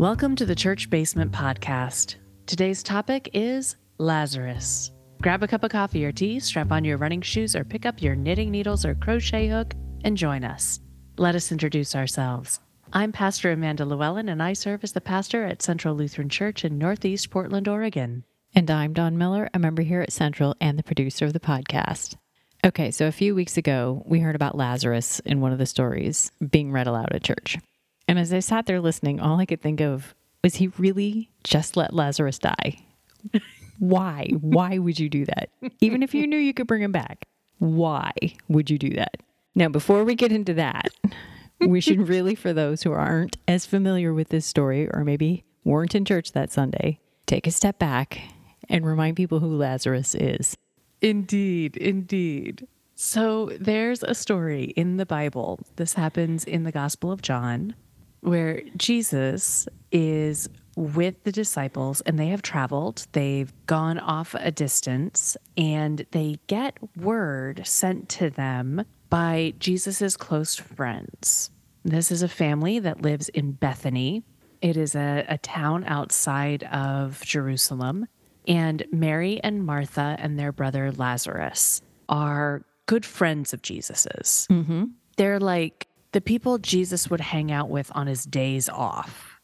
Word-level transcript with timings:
Welcome 0.00 0.34
to 0.36 0.46
the 0.46 0.54
Church 0.54 0.88
Basement 0.88 1.30
Podcast. 1.30 2.14
Today's 2.46 2.82
topic 2.82 3.28
is 3.34 3.76
Lazarus. 3.98 4.92
Grab 5.20 5.42
a 5.42 5.46
cup 5.46 5.62
of 5.62 5.70
coffee 5.70 6.06
or 6.06 6.10
tea, 6.10 6.40
strap 6.40 6.72
on 6.72 6.86
your 6.86 6.96
running 6.96 7.20
shoes, 7.20 7.54
or 7.54 7.64
pick 7.64 7.84
up 7.84 8.00
your 8.00 8.14
knitting 8.16 8.50
needles 8.50 8.86
or 8.86 8.94
crochet 8.94 9.48
hook 9.48 9.74
and 10.02 10.16
join 10.16 10.42
us. 10.42 10.80
Let 11.18 11.34
us 11.34 11.52
introduce 11.52 11.94
ourselves. 11.94 12.60
I'm 12.94 13.12
Pastor 13.12 13.52
Amanda 13.52 13.84
Llewellyn, 13.84 14.30
and 14.30 14.42
I 14.42 14.54
serve 14.54 14.84
as 14.84 14.92
the 14.92 15.02
pastor 15.02 15.44
at 15.44 15.60
Central 15.60 15.94
Lutheran 15.94 16.30
Church 16.30 16.64
in 16.64 16.78
Northeast 16.78 17.28
Portland, 17.28 17.68
Oregon. 17.68 18.24
And 18.54 18.70
I'm 18.70 18.94
Don 18.94 19.18
Miller, 19.18 19.50
a 19.52 19.58
member 19.58 19.82
here 19.82 20.00
at 20.00 20.14
Central 20.14 20.56
and 20.62 20.78
the 20.78 20.82
producer 20.82 21.26
of 21.26 21.34
the 21.34 21.40
podcast. 21.40 22.16
Okay, 22.64 22.90
so 22.90 23.06
a 23.06 23.12
few 23.12 23.34
weeks 23.34 23.58
ago, 23.58 24.02
we 24.06 24.20
heard 24.20 24.34
about 24.34 24.56
Lazarus 24.56 25.20
in 25.26 25.42
one 25.42 25.52
of 25.52 25.58
the 25.58 25.66
stories 25.66 26.32
being 26.50 26.72
read 26.72 26.86
aloud 26.86 27.12
at 27.12 27.22
church. 27.22 27.58
And 28.10 28.18
as 28.18 28.32
I 28.32 28.40
sat 28.40 28.66
there 28.66 28.80
listening, 28.80 29.20
all 29.20 29.38
I 29.38 29.46
could 29.46 29.62
think 29.62 29.80
of 29.80 30.16
was 30.42 30.56
he 30.56 30.66
really 30.78 31.30
just 31.44 31.76
let 31.76 31.94
Lazarus 31.94 32.40
die? 32.40 32.84
Why? 33.78 34.30
Why 34.40 34.78
would 34.78 34.98
you 34.98 35.08
do 35.08 35.24
that? 35.26 35.50
Even 35.80 36.02
if 36.02 36.12
you 36.12 36.26
knew 36.26 36.36
you 36.36 36.52
could 36.52 36.66
bring 36.66 36.82
him 36.82 36.90
back, 36.90 37.24
why 37.60 38.10
would 38.48 38.68
you 38.68 38.78
do 38.78 38.90
that? 38.96 39.18
Now, 39.54 39.68
before 39.68 40.02
we 40.02 40.16
get 40.16 40.32
into 40.32 40.54
that, 40.54 40.88
we 41.60 41.80
should 41.80 42.08
really, 42.08 42.34
for 42.34 42.52
those 42.52 42.82
who 42.82 42.90
aren't 42.90 43.36
as 43.46 43.64
familiar 43.64 44.12
with 44.12 44.30
this 44.30 44.44
story 44.44 44.90
or 44.92 45.04
maybe 45.04 45.44
weren't 45.62 45.94
in 45.94 46.04
church 46.04 46.32
that 46.32 46.50
Sunday, 46.50 46.98
take 47.26 47.46
a 47.46 47.52
step 47.52 47.78
back 47.78 48.22
and 48.68 48.84
remind 48.84 49.18
people 49.18 49.38
who 49.38 49.56
Lazarus 49.56 50.16
is. 50.16 50.56
Indeed, 51.00 51.76
indeed. 51.76 52.66
So 52.96 53.52
there's 53.60 54.02
a 54.02 54.16
story 54.16 54.64
in 54.74 54.96
the 54.96 55.06
Bible. 55.06 55.60
This 55.76 55.92
happens 55.94 56.42
in 56.42 56.64
the 56.64 56.72
Gospel 56.72 57.12
of 57.12 57.22
John 57.22 57.76
where 58.20 58.62
Jesus 58.76 59.68
is 59.90 60.48
with 60.76 61.22
the 61.24 61.32
disciples 61.32 62.00
and 62.02 62.18
they 62.18 62.28
have 62.28 62.42
traveled. 62.42 63.06
They've 63.12 63.52
gone 63.66 63.98
off 63.98 64.34
a 64.38 64.50
distance 64.50 65.36
and 65.56 66.06
they 66.12 66.38
get 66.46 66.78
word 66.96 67.62
sent 67.66 68.08
to 68.10 68.30
them 68.30 68.84
by 69.08 69.54
Jesus's 69.58 70.16
close 70.16 70.56
friends. 70.56 71.50
This 71.84 72.10
is 72.10 72.22
a 72.22 72.28
family 72.28 72.78
that 72.78 73.02
lives 73.02 73.28
in 73.30 73.52
Bethany. 73.52 74.22
It 74.62 74.76
is 74.76 74.94
a, 74.94 75.24
a 75.28 75.38
town 75.38 75.84
outside 75.86 76.62
of 76.64 77.22
Jerusalem. 77.24 78.06
And 78.46 78.84
Mary 78.92 79.40
and 79.42 79.64
Martha 79.64 80.16
and 80.18 80.38
their 80.38 80.52
brother 80.52 80.92
Lazarus 80.92 81.82
are 82.08 82.64
good 82.86 83.04
friends 83.04 83.52
of 83.52 83.62
Jesus's. 83.62 84.46
Mm-hmm. 84.50 84.84
They're 85.16 85.40
like 85.40 85.86
the 86.12 86.20
people 86.20 86.58
Jesus 86.58 87.08
would 87.10 87.20
hang 87.20 87.52
out 87.52 87.68
with 87.68 87.90
on 87.94 88.06
his 88.06 88.24
days 88.24 88.68
off. 88.68 89.40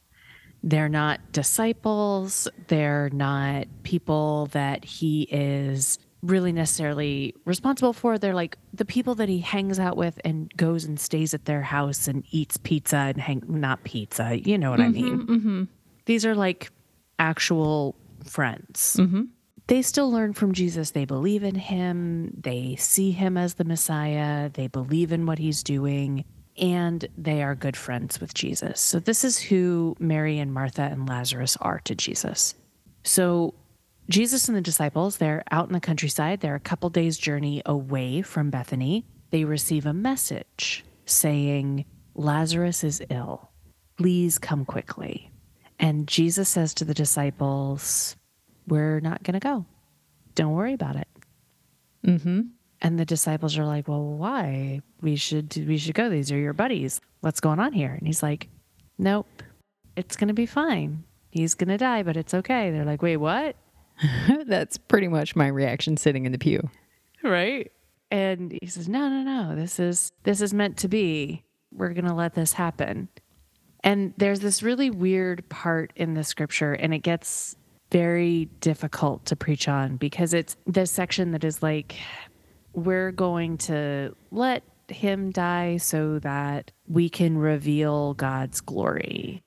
They're 0.62 0.88
not 0.88 1.20
disciples. 1.32 2.48
They're 2.68 3.10
not 3.12 3.66
people 3.84 4.46
that 4.46 4.84
he 4.84 5.22
is 5.30 5.98
really 6.22 6.52
necessarily 6.52 7.34
responsible 7.44 7.92
for. 7.92 8.18
They're 8.18 8.34
like 8.34 8.58
the 8.74 8.84
people 8.84 9.14
that 9.16 9.28
he 9.28 9.38
hangs 9.38 9.78
out 9.78 9.96
with 9.96 10.18
and 10.24 10.52
goes 10.56 10.84
and 10.84 10.98
stays 10.98 11.34
at 11.34 11.44
their 11.44 11.62
house 11.62 12.08
and 12.08 12.24
eats 12.30 12.56
pizza 12.56 12.96
and 12.96 13.20
hang, 13.20 13.42
not 13.46 13.84
pizza, 13.84 14.40
you 14.40 14.58
know 14.58 14.70
what 14.70 14.80
I 14.80 14.88
mean? 14.88 15.26
Mm-hmm. 15.26 15.64
These 16.06 16.26
are 16.26 16.34
like 16.34 16.70
actual 17.18 17.94
friends. 18.24 18.96
Mm-hmm. 18.98 19.22
They 19.68 19.82
still 19.82 20.10
learn 20.10 20.32
from 20.32 20.52
Jesus. 20.52 20.92
They 20.92 21.04
believe 21.04 21.42
in 21.42 21.56
him. 21.56 22.32
They 22.36 22.76
see 22.76 23.10
him 23.10 23.36
as 23.36 23.54
the 23.54 23.64
Messiah. 23.64 24.48
They 24.48 24.68
believe 24.68 25.12
in 25.12 25.26
what 25.26 25.38
he's 25.38 25.62
doing 25.62 26.24
and 26.58 27.06
they 27.16 27.42
are 27.42 27.54
good 27.54 27.76
friends 27.76 28.20
with 28.20 28.34
Jesus. 28.34 28.80
So, 28.80 28.98
this 28.98 29.24
is 29.24 29.38
who 29.38 29.96
Mary 29.98 30.38
and 30.38 30.52
Martha 30.52 30.82
and 30.82 31.08
Lazarus 31.08 31.56
are 31.60 31.80
to 31.80 31.94
Jesus. 31.94 32.54
So, 33.04 33.54
Jesus 34.08 34.48
and 34.48 34.56
the 34.56 34.62
disciples, 34.62 35.16
they're 35.16 35.42
out 35.50 35.66
in 35.66 35.72
the 35.72 35.80
countryside. 35.80 36.40
They're 36.40 36.54
a 36.54 36.60
couple 36.60 36.90
days' 36.90 37.18
journey 37.18 37.62
away 37.66 38.22
from 38.22 38.50
Bethany. 38.50 39.04
They 39.30 39.44
receive 39.44 39.84
a 39.86 39.92
message 39.92 40.84
saying, 41.06 41.84
Lazarus 42.14 42.84
is 42.84 43.02
ill. 43.10 43.50
Please 43.96 44.38
come 44.38 44.64
quickly. 44.64 45.30
And 45.78 46.06
Jesus 46.06 46.48
says 46.48 46.72
to 46.74 46.84
the 46.84 46.94
disciples, 46.94 48.16
We're 48.66 49.00
not 49.00 49.22
going 49.22 49.34
to 49.34 49.40
go. 49.40 49.66
Don't 50.34 50.52
worry 50.52 50.72
about 50.72 50.96
it. 50.96 51.08
Mm-hmm. 52.06 52.40
And 52.82 52.98
the 52.98 53.04
disciples 53.04 53.56
are 53.58 53.64
like, 53.64 53.88
"Well, 53.88 54.04
why? 54.04 54.80
We 55.00 55.16
should 55.16 55.56
we 55.66 55.78
should 55.78 55.94
go. 55.94 56.10
These 56.10 56.30
are 56.30 56.38
your 56.38 56.52
buddies. 56.52 57.00
What's 57.20 57.40
going 57.40 57.58
on 57.58 57.72
here?" 57.72 57.92
And 57.92 58.06
he's 58.06 58.22
like, 58.22 58.48
"Nope. 58.98 59.42
It's 59.96 60.16
going 60.16 60.28
to 60.28 60.34
be 60.34 60.46
fine. 60.46 61.04
He's 61.30 61.54
going 61.54 61.68
to 61.68 61.78
die, 61.78 62.02
but 62.02 62.16
it's 62.16 62.34
okay." 62.34 62.70
They're 62.70 62.84
like, 62.84 63.02
"Wait, 63.02 63.16
what?" 63.16 63.56
That's 64.46 64.76
pretty 64.76 65.08
much 65.08 65.34
my 65.34 65.48
reaction 65.48 65.96
sitting 65.96 66.26
in 66.26 66.32
the 66.32 66.38
pew. 66.38 66.68
Right? 67.22 67.72
And 68.10 68.56
he 68.60 68.66
says, 68.66 68.88
"No, 68.88 69.08
no, 69.08 69.22
no. 69.22 69.56
This 69.56 69.80
is 69.80 70.12
this 70.24 70.40
is 70.40 70.52
meant 70.52 70.76
to 70.78 70.88
be. 70.88 71.44
We're 71.72 71.94
going 71.94 72.04
to 72.04 72.14
let 72.14 72.34
this 72.34 72.52
happen." 72.52 73.08
And 73.86 74.12
there's 74.16 74.40
this 74.40 74.64
really 74.64 74.90
weird 74.90 75.48
part 75.48 75.92
in 75.94 76.14
the 76.14 76.24
scripture 76.24 76.72
and 76.72 76.92
it 76.92 76.98
gets 77.00 77.54
very 77.92 78.46
difficult 78.60 79.24
to 79.26 79.36
preach 79.36 79.68
on 79.68 79.96
because 79.96 80.34
it's 80.34 80.56
this 80.66 80.90
section 80.90 81.30
that 81.30 81.44
is 81.44 81.62
like 81.62 81.94
we're 82.76 83.10
going 83.10 83.56
to 83.56 84.14
let 84.30 84.62
him 84.88 85.32
die 85.32 85.78
so 85.78 86.20
that 86.20 86.70
we 86.86 87.08
can 87.08 87.36
reveal 87.38 88.14
God's 88.14 88.60
glory. 88.60 89.42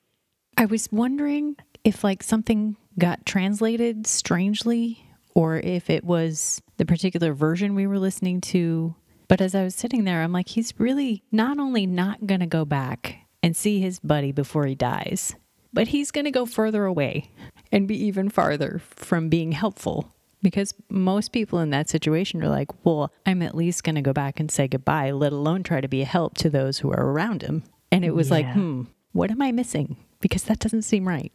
I 0.58 0.66
was 0.66 0.92
wondering 0.92 1.56
if 1.86 2.04
like 2.04 2.24
something 2.24 2.76
got 2.98 3.26
translated 3.26 4.06
strangely 4.06 5.06
or 5.34 5.58
if 5.58 5.90
it 5.90 6.04
was 6.04 6.62
the 6.76 6.86
particular 6.86 7.34
version 7.34 7.76
we 7.76 7.88
were 7.88 8.00
listening 8.00 8.42
to. 8.42 8.96
But 9.30 9.40
as 9.40 9.56
I 9.56 9.64
was 9.64 9.76
sitting 9.76 10.04
there, 10.04 10.24
I'm 10.24 10.34
like, 10.34 10.50
he's 10.50 10.74
really 10.78 11.24
not 11.32 11.60
only 11.60 11.86
not 11.86 12.26
going 12.26 12.42
to 12.42 12.48
go 12.48 12.66
back 12.66 13.20
and 13.42 13.56
see 13.56 13.80
his 13.80 14.00
buddy 14.00 14.32
before 14.32 14.66
he 14.66 14.76
dies, 14.76 15.36
but 15.72 15.90
he's 15.90 16.12
going 16.12 16.26
to 16.26 16.32
go 16.32 16.46
further 16.46 16.84
away 16.84 17.32
and 17.72 17.88
be 17.88 18.04
even 18.06 18.28
farther 18.28 18.82
from 18.96 19.30
being 19.30 19.52
helpful 19.52 20.12
because 20.42 20.74
most 20.90 21.32
people 21.32 21.60
in 21.60 21.70
that 21.72 21.90
situation 21.90 22.44
are 22.44 22.50
like, 22.50 22.70
well, 22.86 23.12
I'm 23.26 23.42
at 23.42 23.56
least 23.56 23.84
going 23.84 23.96
to 23.96 24.02
go 24.02 24.14
back 24.14 24.40
and 24.40 24.50
say 24.52 24.68
goodbye, 24.68 25.12
let 25.12 25.34
alone 25.34 25.64
try 25.64 25.82
to 25.82 25.88
be 25.88 26.02
a 26.02 26.06
help 26.06 26.38
to 26.38 26.50
those 26.50 26.80
who 26.80 26.92
are 26.92 27.12
around 27.12 27.42
him. 27.42 27.64
And 27.92 28.06
it 28.06 28.14
was 28.14 28.32
like, 28.32 28.46
hmm, 28.52 28.84
what 29.12 29.32
am 29.32 29.42
I 29.42 29.52
missing? 29.52 29.98
Because 30.22 30.44
that 30.44 30.60
doesn't 30.60 30.84
seem 30.84 31.08
right. 31.08 31.32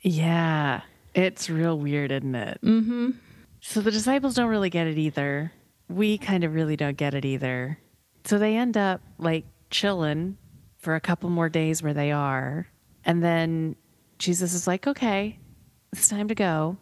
Yeah, 0.00 0.82
it's 1.14 1.50
real 1.50 1.78
weird, 1.78 2.10
isn't 2.12 2.34
it? 2.34 2.58
Mm-hmm. 2.62 3.10
So 3.60 3.80
the 3.80 3.90
disciples 3.90 4.34
don't 4.34 4.48
really 4.48 4.70
get 4.70 4.86
it 4.86 4.98
either. 4.98 5.52
We 5.88 6.18
kind 6.18 6.44
of 6.44 6.54
really 6.54 6.76
don't 6.76 6.96
get 6.96 7.14
it 7.14 7.24
either. 7.24 7.78
So 8.24 8.38
they 8.38 8.56
end 8.56 8.76
up 8.76 9.00
like 9.18 9.44
chilling 9.70 10.38
for 10.78 10.94
a 10.94 11.00
couple 11.00 11.30
more 11.30 11.48
days 11.48 11.82
where 11.82 11.94
they 11.94 12.12
are. 12.12 12.66
And 13.04 13.22
then 13.22 13.76
Jesus 14.18 14.54
is 14.54 14.66
like, 14.66 14.86
okay, 14.86 15.38
it's 15.92 16.08
time 16.08 16.28
to 16.28 16.34
go. 16.34 16.76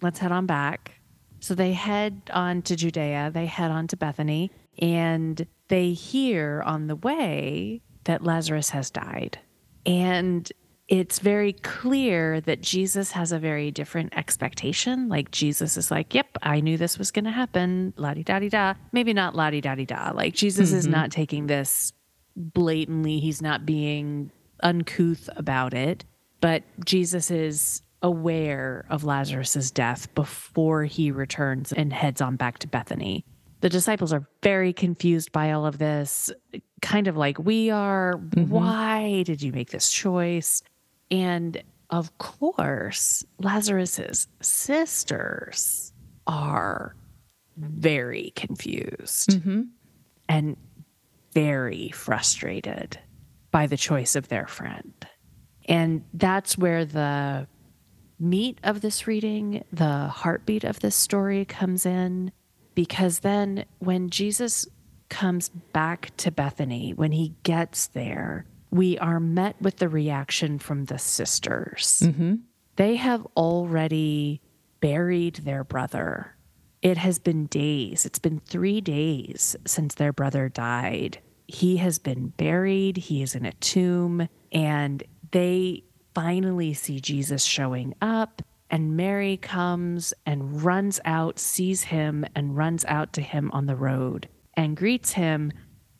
Let's 0.00 0.18
head 0.18 0.32
on 0.32 0.46
back. 0.46 0.92
So 1.40 1.54
they 1.54 1.72
head 1.72 2.22
on 2.32 2.62
to 2.62 2.76
Judea, 2.76 3.30
they 3.32 3.46
head 3.46 3.70
on 3.70 3.86
to 3.88 3.96
Bethany, 3.96 4.50
and 4.80 5.46
they 5.68 5.92
hear 5.92 6.62
on 6.64 6.86
the 6.86 6.96
way 6.96 7.80
that 8.04 8.24
Lazarus 8.24 8.70
has 8.70 8.90
died. 8.90 9.38
And 9.86 10.50
it's 10.88 11.18
very 11.18 11.52
clear 11.52 12.40
that 12.40 12.62
Jesus 12.62 13.12
has 13.12 13.30
a 13.30 13.38
very 13.38 13.70
different 13.70 14.16
expectation. 14.16 15.08
Like 15.08 15.30
Jesus 15.30 15.76
is 15.76 15.90
like, 15.90 16.14
"Yep, 16.14 16.38
I 16.42 16.60
knew 16.60 16.78
this 16.78 16.98
was 16.98 17.10
going 17.10 17.26
to 17.26 17.30
happen." 17.30 17.92
La 17.96 18.14
di 18.14 18.22
da 18.22 18.38
di 18.38 18.48
da. 18.48 18.74
Maybe 18.92 19.12
not 19.12 19.36
la 19.36 19.50
di 19.50 19.60
da 19.60 19.74
di 19.74 19.84
da. 19.84 20.12
Like 20.14 20.34
Jesus 20.34 20.72
is 20.72 20.84
mm-hmm. 20.84 20.92
not 20.92 21.10
taking 21.10 21.46
this 21.46 21.92
blatantly. 22.36 23.20
He's 23.20 23.42
not 23.42 23.66
being 23.66 24.30
uncouth 24.62 25.28
about 25.36 25.74
it. 25.74 26.04
But 26.40 26.62
Jesus 26.84 27.30
is 27.30 27.82
aware 28.02 28.84
of 28.90 29.04
Lazarus's 29.04 29.70
death 29.70 30.12
before 30.14 30.84
he 30.84 31.10
returns 31.10 31.72
and 31.72 31.92
heads 31.92 32.20
on 32.20 32.36
back 32.36 32.58
to 32.60 32.68
Bethany. 32.68 33.24
The 33.60 33.68
disciples 33.68 34.12
are 34.12 34.26
very 34.42 34.72
confused 34.72 35.32
by 35.32 35.50
all 35.50 35.66
of 35.66 35.78
this, 35.78 36.30
kind 36.80 37.08
of 37.08 37.16
like 37.16 37.38
we 37.38 37.70
are. 37.70 38.12
Why 38.34 39.24
did 39.24 39.42
you 39.42 39.50
make 39.52 39.70
this 39.70 39.90
choice? 39.90 40.62
And 41.10 41.60
of 41.90 42.16
course, 42.18 43.24
Lazarus's 43.40 44.28
sisters 44.40 45.92
are 46.26 46.94
very 47.56 48.32
confused 48.36 49.30
Mm-hmm. 49.30 49.62
and 50.28 50.56
very 51.32 51.90
frustrated 51.90 52.98
by 53.50 53.66
the 53.66 53.76
choice 53.76 54.14
of 54.14 54.28
their 54.28 54.46
friend. 54.46 54.92
And 55.68 56.04
that's 56.14 56.56
where 56.56 56.84
the 56.84 57.48
meat 58.18 58.58
of 58.62 58.80
this 58.80 59.06
reading, 59.06 59.64
the 59.72 60.08
heartbeat 60.08 60.64
of 60.64 60.80
this 60.80 60.96
story 60.96 61.44
comes 61.44 61.86
in, 61.86 62.32
because 62.74 63.20
then 63.20 63.64
when 63.78 64.10
Jesus 64.10 64.66
comes 65.08 65.48
back 65.48 66.10
to 66.18 66.30
Bethany, 66.30 66.92
when 66.92 67.12
he 67.12 67.34
gets 67.42 67.86
there, 67.88 68.46
we 68.70 68.98
are 68.98 69.20
met 69.20 69.60
with 69.60 69.76
the 69.76 69.88
reaction 69.88 70.58
from 70.58 70.84
the 70.84 70.98
sisters. 70.98 72.02
Mm-hmm. 72.04 72.34
They 72.76 72.96
have 72.96 73.26
already 73.36 74.40
buried 74.80 75.36
their 75.36 75.64
brother. 75.64 76.36
It 76.82 76.98
has 76.98 77.18
been 77.18 77.46
days. 77.46 78.06
It's 78.06 78.18
been 78.18 78.40
three 78.40 78.80
days 78.80 79.56
since 79.66 79.94
their 79.94 80.12
brother 80.12 80.48
died. 80.48 81.18
He 81.48 81.78
has 81.78 81.98
been 81.98 82.28
buried, 82.28 82.98
he 82.98 83.22
is 83.22 83.34
in 83.34 83.46
a 83.46 83.52
tomb, 83.52 84.28
and 84.52 85.02
they 85.30 85.84
finally 86.18 86.74
see 86.74 86.98
Jesus 86.98 87.44
showing 87.44 87.94
up. 88.02 88.42
And 88.70 88.96
Mary 88.96 89.36
comes 89.36 90.12
and 90.26 90.64
runs 90.64 90.98
out, 91.04 91.38
sees 91.38 91.84
him, 91.84 92.24
and 92.34 92.56
runs 92.56 92.84
out 92.86 93.12
to 93.12 93.22
him 93.22 93.52
on 93.52 93.66
the 93.66 93.76
road 93.76 94.28
and 94.54 94.76
greets 94.76 95.12
him 95.12 95.52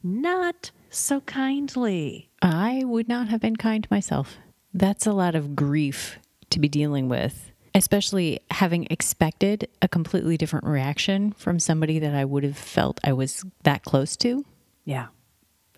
not 0.03 0.73
so 0.91 1.21
kindly. 1.21 2.31
I 2.43 2.83
would 2.85 3.07
not 3.09 3.29
have 3.29 3.41
been 3.41 3.55
kind 3.55 3.87
myself. 3.93 4.39
That's 4.75 5.07
a 5.07 5.13
lot 5.13 5.37
of 5.37 5.55
grief 5.55 6.19
to 6.51 6.59
be 6.59 6.69
dealing 6.69 7.09
with, 7.09 7.53
especially 7.73 8.41
having 8.51 8.89
expected 8.91 9.69
a 9.81 9.87
completely 9.87 10.37
different 10.37 10.67
reaction 10.67 11.31
from 11.31 11.61
somebody 11.61 12.01
that 12.01 12.17
I 12.17 12.25
would 12.25 12.43
have 12.43 12.59
felt 12.59 12.99
I 13.05 13.13
was 13.13 13.45
that 13.63 13.85
close 13.85 14.17
to. 14.17 14.45
Yeah. 14.85 15.07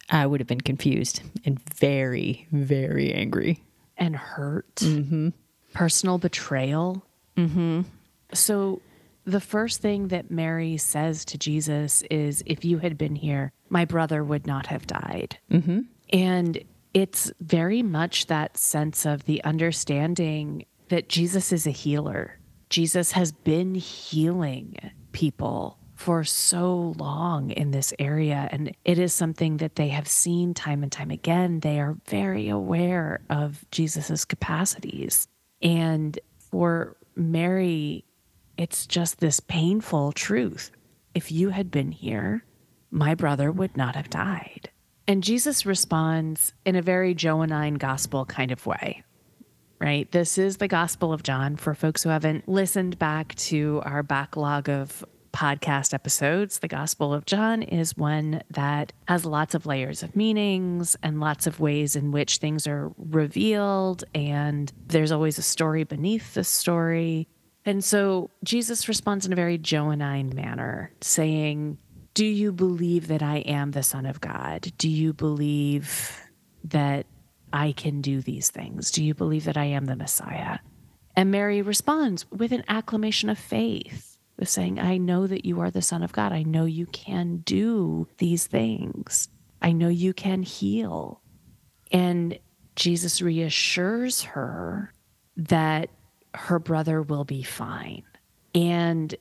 I 0.09 0.25
would 0.25 0.41
have 0.41 0.49
been 0.49 0.63
confused 0.63 1.21
and 1.45 1.61
very, 1.75 2.49
very 2.51 3.13
angry. 3.13 3.63
And 4.01 4.17
hurt. 4.17 4.75
Mm-hmm. 4.77 5.29
Personal 5.73 6.19
betrayal. 6.19 7.05
Mm-hmm. 7.37 7.83
So 8.33 8.83
the 9.25 9.41
first 9.41 9.81
thing 9.81 10.09
that 10.09 10.31
Mary 10.31 10.77
says 10.77 11.25
to 11.27 11.39
Jesus 11.39 12.03
is, 12.11 12.43
If 12.47 12.65
you 12.65 12.79
had 12.79 12.99
been 12.99 13.15
here, 13.15 13.53
my 13.69 13.85
brother 13.85 14.25
would 14.25 14.47
not 14.47 14.67
have 14.67 14.87
died. 14.87 15.39
Mm-hmm. 15.51 15.81
And 16.13 16.65
it's 16.93 17.31
very 17.41 17.83
much 17.83 18.27
that 18.27 18.57
sense 18.57 19.07
of 19.07 19.25
the 19.25 19.45
understanding 19.45 20.65
that 20.89 21.09
Jesus 21.09 21.53
is 21.53 21.67
a 21.67 21.71
healer. 21.71 22.39
Jesus 22.69 23.13
has 23.13 23.31
been 23.31 23.75
healing 23.75 24.77
people 25.13 25.79
for 26.01 26.25
so 26.25 26.95
long 26.97 27.51
in 27.51 27.73
this 27.73 27.93
area. 27.99 28.49
And 28.51 28.75
it 28.87 28.99
is 28.99 29.13
something 29.13 29.59
that 29.59 29.77
they 29.77 29.89
have 29.89 30.09
seen 30.09 30.55
time 30.55 30.83
and 30.83 30.91
time 30.91 31.11
again. 31.11 31.61
They 31.61 31.79
are 31.79 31.99
very 32.07 32.49
aware 32.49 33.21
of 33.29 33.67
Jesus's 33.71 34.25
capacities. 34.25 35.29
And 35.61 36.19
for 36.51 36.97
Mary, 37.17 38.07
it's 38.57 38.87
just 38.87 39.21
this 39.21 39.41
painful 39.41 40.13
truth. 40.13 40.71
If 41.15 41.31
you 41.31 41.51
had 41.51 41.71
been 41.71 41.93
here, 41.93 42.47
my 42.91 43.15
brother 43.15 43.53
would 43.53 43.77
not 43.77 43.95
have 43.95 44.09
died. 44.09 44.71
And 45.07 45.23
Jesus 45.23 45.67
responds 45.67 46.55
in 46.65 46.77
a 46.77 46.83
very 46.83 47.13
Johannine 47.13 47.75
gospel 47.75 48.25
kind 48.25 48.53
of 48.53 48.65
way, 48.65 49.03
right? 49.79 50.11
This 50.11 50.39
is 50.39 50.57
the 50.57 50.69
Gospel 50.69 51.13
of 51.13 51.23
John 51.23 51.57
for 51.57 51.75
folks 51.75 52.03
who 52.03 52.09
haven't 52.09 52.49
listened 52.49 52.99
back 52.99 53.35
to 53.35 53.83
our 53.85 54.03
backlog 54.03 54.71
of 54.71 55.05
podcast 55.33 55.95
episodes. 55.95 56.59
The 56.59 56.69
Gospel 56.69 57.15
of 57.15 57.27
John 57.27 57.63
is 57.63 57.97
one 57.97 58.43
that 58.51 58.93
has 59.09 59.25
lots 59.25 59.55
of 59.55 59.67
layers 59.67 60.03
of 60.03 60.17
meanings 60.17 60.97
and 61.03 61.21
lots 61.21 61.47
of 61.47 61.61
ways 61.61 61.97
in 61.97 62.13
which 62.13 62.39
things 62.39 62.67
are 62.67 62.93
revealed, 62.97 64.05
and 64.15 64.73
there's 64.87 65.13
always 65.13 65.39
a 65.39 65.43
story 65.43 65.85
beneath 65.85 66.35
the 66.35 66.45
story. 66.45 67.29
And 67.65 67.85
so 67.85 68.31
Jesus 68.43 68.89
responds 68.89 69.27
in 69.27 69.33
a 69.33 69.37
very 69.37 69.59
Johannine 69.59 70.35
manner, 70.35 70.93
saying, 71.01 71.79
Do 72.15 72.25
you 72.25 72.53
believe 72.53 73.09
that 73.09 73.23
I 73.23 73.39
am 73.39 73.73
the 73.73 73.83
Son 73.83 74.07
of 74.07 74.21
God? 74.21 74.73
Do 74.79 74.89
you 74.89 75.13
believe 75.13 76.19
that 76.65 77.07
I 77.53 77.73
can 77.73 78.01
do 78.01 78.21
these 78.21 78.51
things? 78.51 78.91
Do 78.91 79.05
you 79.05 79.15
believe 79.15 79.45
that 79.45 79.57
I 79.57 79.67
am 79.67 79.87
the 79.87 79.97
Messiah? 79.97 80.59
And 81.17 81.31
Mary 81.31 81.61
responds 81.61 82.25
with 82.31 82.53
an 82.53 82.65
acclamation 82.69 83.29
of 83.29 83.39
faith, 83.39 84.10
with 84.41 84.49
saying, 84.49 84.81
I 84.81 84.97
know 84.97 85.27
that 85.27 85.45
you 85.45 85.61
are 85.61 85.71
the 85.71 85.83
Son 85.83 86.03
of 86.03 86.13
God. 86.13 86.33
I 86.33 86.43
know 86.43 86.65
you 86.65 86.87
can 86.87 87.43
do 87.45 88.09
these 88.19 88.47
things. 88.47 89.29
I 89.63 89.73
know 89.73 89.89
you 89.89 90.13
can 90.15 90.43
heal. 90.43 91.21
And 91.93 92.39
Jesus 92.75 93.21
reassures 93.21 94.23
her 94.23 94.93
that 95.37 95.91
her 96.35 96.59
brother 96.59 97.03
will 97.03 97.25
be 97.25 97.43
fine. 97.43 98.03
And 98.55 99.15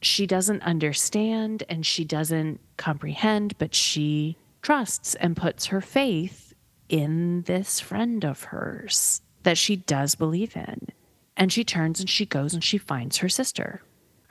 she 0.00 0.26
doesn't 0.26 0.62
understand 0.62 1.62
and 1.68 1.84
she 1.84 2.04
doesn't 2.04 2.60
comprehend, 2.76 3.56
but 3.58 3.74
she 3.74 4.36
trusts 4.62 5.14
and 5.16 5.36
puts 5.36 5.66
her 5.66 5.80
faith 5.80 6.54
in 6.88 7.42
this 7.42 7.80
friend 7.80 8.24
of 8.24 8.44
hers 8.44 9.20
that 9.42 9.58
she 9.58 9.76
does 9.76 10.14
believe 10.14 10.56
in. 10.56 10.88
And 11.36 11.52
she 11.52 11.64
turns 11.64 12.00
and 12.00 12.08
she 12.08 12.26
goes 12.26 12.54
and 12.54 12.64
she 12.64 12.78
finds 12.78 13.18
her 13.18 13.28
sister. 13.28 13.82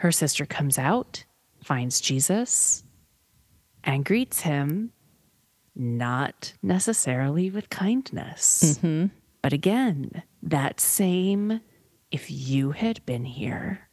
Her 0.01 0.11
sister 0.11 0.47
comes 0.47 0.79
out, 0.79 1.25
finds 1.63 2.01
Jesus, 2.01 2.83
and 3.83 4.03
greets 4.03 4.41
him, 4.41 4.93
not 5.75 6.53
necessarily 6.63 7.51
with 7.51 7.69
kindness. 7.69 8.79
Mm-hmm. 8.79 9.05
But 9.43 9.53
again, 9.53 10.23
that 10.41 10.79
same, 10.79 11.61
if 12.09 12.31
you 12.31 12.71
had 12.71 13.05
been 13.05 13.25
here, 13.25 13.89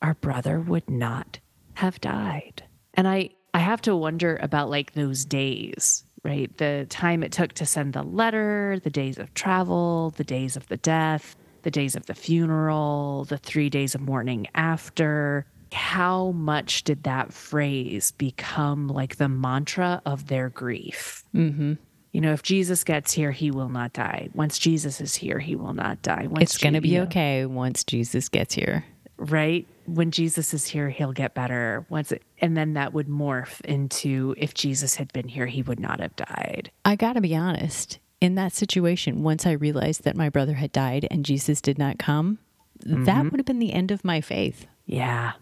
our 0.00 0.14
brother 0.14 0.60
would 0.60 0.88
not 0.88 1.40
have 1.74 2.00
died. 2.00 2.62
And 2.94 3.06
I, 3.06 3.28
I 3.52 3.58
have 3.58 3.82
to 3.82 3.94
wonder 3.94 4.38
about 4.40 4.70
like 4.70 4.92
those 4.94 5.26
days, 5.26 6.04
right? 6.22 6.56
The 6.56 6.86
time 6.88 7.22
it 7.22 7.32
took 7.32 7.52
to 7.52 7.66
send 7.66 7.92
the 7.92 8.02
letter, 8.02 8.80
the 8.82 8.88
days 8.88 9.18
of 9.18 9.34
travel, 9.34 10.14
the 10.16 10.24
days 10.24 10.56
of 10.56 10.68
the 10.68 10.78
death, 10.78 11.36
the 11.64 11.70
days 11.70 11.96
of 11.96 12.06
the 12.06 12.14
funeral, 12.14 13.24
the 13.24 13.36
three 13.38 13.68
days 13.68 13.94
of 13.94 14.00
mourning 14.00 14.46
after. 14.54 15.46
How 15.72 16.30
much 16.30 16.84
did 16.84 17.02
that 17.02 17.32
phrase 17.32 18.12
become 18.12 18.86
like 18.86 19.16
the 19.16 19.28
mantra 19.28 20.00
of 20.06 20.28
their 20.28 20.48
grief? 20.48 21.24
Mm-hmm. 21.34 21.72
You 22.12 22.20
know, 22.20 22.32
if 22.32 22.44
Jesus 22.44 22.84
gets 22.84 23.12
here, 23.12 23.32
he 23.32 23.50
will 23.50 23.68
not 23.68 23.92
die. 23.92 24.28
Once 24.34 24.56
Jesus 24.60 25.00
is 25.00 25.16
here, 25.16 25.40
he 25.40 25.56
will 25.56 25.72
not 25.74 26.00
die. 26.02 26.28
Once 26.28 26.42
It's 26.54 26.58
going 26.58 26.74
to 26.74 26.80
be 26.80 27.00
okay 27.00 27.44
once 27.44 27.82
Jesus 27.82 28.28
gets 28.28 28.54
here. 28.54 28.84
right? 29.16 29.66
When 29.86 30.12
Jesus 30.12 30.54
is 30.54 30.64
here, 30.66 30.88
he'll 30.90 31.12
get 31.12 31.34
better. 31.34 31.84
Once 31.88 32.12
it, 32.12 32.22
and 32.40 32.56
then 32.56 32.74
that 32.74 32.92
would 32.94 33.08
morph 33.08 33.60
into 33.62 34.34
if 34.38 34.54
Jesus 34.54 34.94
had 34.94 35.12
been 35.12 35.26
here, 35.28 35.46
he 35.46 35.62
would 35.62 35.80
not 35.80 35.98
have 36.00 36.14
died. 36.14 36.70
I 36.84 36.94
got 36.96 37.14
to 37.14 37.20
be 37.20 37.34
honest. 37.34 37.98
In 38.24 38.36
that 38.36 38.54
situation, 38.54 39.22
once 39.22 39.44
I 39.44 39.52
realized 39.52 40.04
that 40.04 40.16
my 40.16 40.30
brother 40.30 40.54
had 40.54 40.72
died 40.72 41.06
and 41.10 41.26
Jesus 41.26 41.60
did 41.60 41.78
not 41.78 41.98
come, 41.98 42.38
that 42.80 42.88
mm-hmm. 42.88 43.28
would 43.28 43.38
have 43.38 43.44
been 43.44 43.58
the 43.58 43.74
end 43.74 43.90
of 43.90 44.02
my 44.02 44.22
faith. 44.22 44.66
Yeah. 44.86 45.32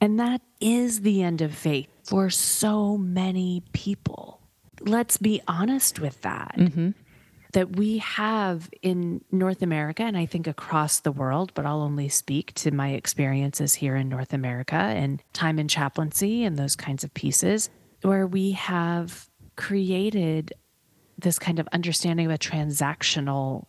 And 0.00 0.18
that 0.18 0.40
is 0.60 1.02
the 1.02 1.22
end 1.22 1.42
of 1.42 1.54
faith 1.54 1.86
for 2.02 2.28
so 2.28 2.98
many 2.98 3.62
people. 3.72 4.40
Let's 4.80 5.16
be 5.16 5.40
honest 5.46 6.00
with 6.00 6.20
that. 6.22 6.56
Mm-hmm. 6.58 6.90
That 7.52 7.76
we 7.76 7.98
have 7.98 8.68
in 8.82 9.24
North 9.30 9.62
America, 9.62 10.02
and 10.02 10.18
I 10.18 10.26
think 10.26 10.48
across 10.48 10.98
the 10.98 11.12
world, 11.12 11.52
but 11.54 11.66
I'll 11.66 11.82
only 11.82 12.08
speak 12.08 12.52
to 12.54 12.72
my 12.72 12.90
experiences 12.90 13.74
here 13.74 13.94
in 13.94 14.08
North 14.08 14.32
America 14.32 14.74
and 14.74 15.22
time 15.34 15.60
in 15.60 15.68
chaplaincy 15.68 16.42
and 16.42 16.56
those 16.56 16.74
kinds 16.74 17.04
of 17.04 17.14
pieces, 17.14 17.70
where 18.02 18.26
we 18.26 18.50
have 18.52 19.30
created 19.54 20.52
this 21.18 21.38
kind 21.38 21.58
of 21.58 21.68
understanding 21.72 22.26
of 22.26 22.32
a 22.32 22.38
transactional 22.38 23.66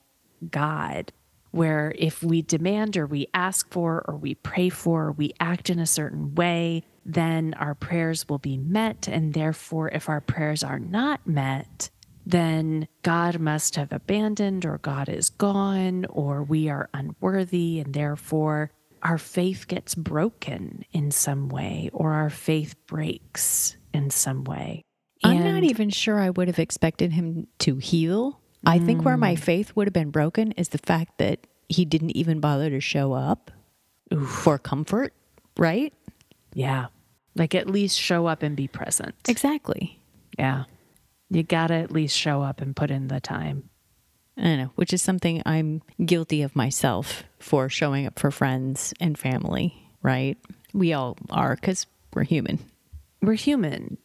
God, 0.50 1.12
where 1.52 1.94
if 1.98 2.22
we 2.22 2.42
demand 2.42 2.96
or 2.96 3.08
we 3.08 3.28
ask 3.34 3.72
for 3.72 4.06
or 4.08 4.16
we 4.16 4.36
pray 4.36 4.70
for 4.70 5.06
or 5.06 5.12
we 5.12 5.34
act 5.40 5.70
in 5.70 5.80
a 5.80 5.86
certain 5.86 6.36
way, 6.36 6.84
then 7.06 7.56
our 7.56 7.74
prayers 7.74 8.30
will 8.30 8.38
be 8.38 8.58
met. 8.58 9.08
And 9.08 9.34
therefore, 9.34 9.90
if 9.90 10.08
our 10.10 10.22
prayers 10.22 10.64
are 10.64 10.80
not 10.80 11.26
met, 11.26 11.90
then 12.26 12.88
God 13.02 13.40
must 13.40 13.76
have 13.76 13.92
abandoned 13.92 14.64
or 14.64 14.78
God 14.78 15.10
is 15.10 15.30
gone 15.30 16.06
or 16.06 16.44
we 16.44 16.70
are 16.70 16.90
unworthy. 16.94 17.80
And 17.80 17.94
therefore, 17.94 18.72
our 19.02 19.18
faith 19.18 19.68
gets 19.68 19.96
broken 19.96 20.86
in 20.92 21.10
some 21.10 21.50
way 21.50 21.90
or 21.94 22.14
our 22.14 22.30
faith 22.30 22.76
breaks 22.86 23.76
in 23.92 24.12
some 24.12 24.44
way. 24.44 24.84
I'm 25.24 25.44
not 25.44 25.64
even 25.64 25.90
sure 25.90 26.20
I 26.20 26.30
would 26.30 26.48
have 26.48 26.60
expected 26.60 27.12
him 27.12 27.48
to 27.60 27.78
heal. 27.78 28.40
I 28.66 28.80
think 28.80 29.04
where 29.04 29.18
my 29.18 29.36
mm. 29.36 29.40
faith 29.40 29.76
would 29.76 29.88
have 29.88 29.94
been 29.94 30.12
broken 30.12 30.52
is 30.54 30.70
the 30.70 30.78
fact 30.78 31.18
that 31.18 31.48
he 31.68 31.86
didn't 31.86 32.12
even 32.12 32.40
bother 32.40 32.70
to 32.70 32.80
show 32.80 33.14
up 33.14 33.52
for 34.28 34.58
comfort, 34.58 35.14
right? 35.58 35.94
Yeah. 36.54 36.88
Like 37.36 37.56
at 37.56 37.70
least 37.70 38.00
show 38.00 38.26
up 38.26 38.44
and 38.44 38.56
be 38.56 38.68
present. 38.68 39.16
Exactly. 39.28 40.00
Yeah. 40.38 40.66
You 41.30 41.44
got 41.44 41.68
to 41.68 41.76
at 41.76 41.92
least 41.92 42.18
show 42.18 42.42
up 42.42 42.60
and 42.60 42.76
put 42.76 42.92
in 42.92 43.08
the 43.08 43.20
time. 43.20 43.70
I 44.38 44.44
don't 44.44 44.58
know, 44.58 44.72
which 44.76 44.94
is 44.94 45.02
something 45.02 45.42
I'm 45.46 45.82
guilty 46.04 46.42
of 46.42 46.56
myself 46.56 47.24
for 47.40 47.70
showing 47.70 48.06
up 48.06 48.18
for 48.18 48.32
friends 48.32 48.94
and 49.00 49.18
family, 49.18 49.76
right? 50.02 50.38
We 50.74 50.94
all 50.94 51.18
are 51.30 51.56
because 51.56 51.86
we're 52.14 52.24
human, 52.24 52.60
We're 53.22 53.34
human. 53.34 53.98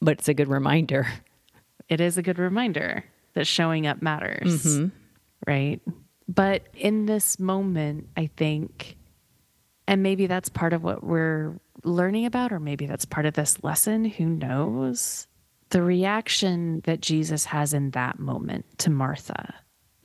But 0.00 0.18
it's 0.18 0.28
a 0.28 0.34
good 0.34 0.48
reminder. 0.48 1.06
It 1.88 2.00
is 2.00 2.18
a 2.18 2.22
good 2.22 2.38
reminder 2.38 3.04
that 3.34 3.46
showing 3.46 3.86
up 3.86 4.02
matters. 4.02 4.64
Mm-hmm. 4.64 4.88
Right. 5.46 5.80
But 6.28 6.66
in 6.74 7.06
this 7.06 7.38
moment, 7.38 8.08
I 8.16 8.28
think, 8.36 8.96
and 9.86 10.02
maybe 10.02 10.26
that's 10.26 10.50
part 10.50 10.72
of 10.72 10.82
what 10.82 11.02
we're 11.02 11.58
learning 11.84 12.26
about, 12.26 12.52
or 12.52 12.60
maybe 12.60 12.86
that's 12.86 13.04
part 13.04 13.24
of 13.24 13.34
this 13.34 13.62
lesson, 13.64 14.04
who 14.04 14.26
knows? 14.26 15.26
The 15.70 15.82
reaction 15.82 16.80
that 16.84 17.00
Jesus 17.00 17.46
has 17.46 17.72
in 17.72 17.92
that 17.92 18.18
moment 18.18 18.66
to 18.78 18.90
Martha 18.90 19.54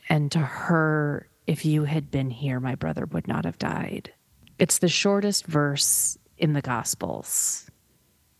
and 0.07 0.31
to 0.31 0.39
her, 0.39 1.27
if 1.47 1.65
you 1.65 1.83
had 1.83 2.11
been 2.11 2.29
here, 2.29 2.59
my 2.59 2.75
brother 2.75 3.05
would 3.07 3.27
not 3.27 3.45
have 3.45 3.57
died. 3.57 4.13
It's 4.59 4.77
the 4.77 4.87
shortest 4.87 5.45
verse 5.45 6.17
in 6.37 6.53
the 6.53 6.61
Gospels. 6.61 7.69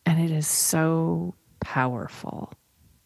And 0.06 0.22
it 0.22 0.32
is 0.32 0.48
so 0.48 1.36
powerful 1.63 2.53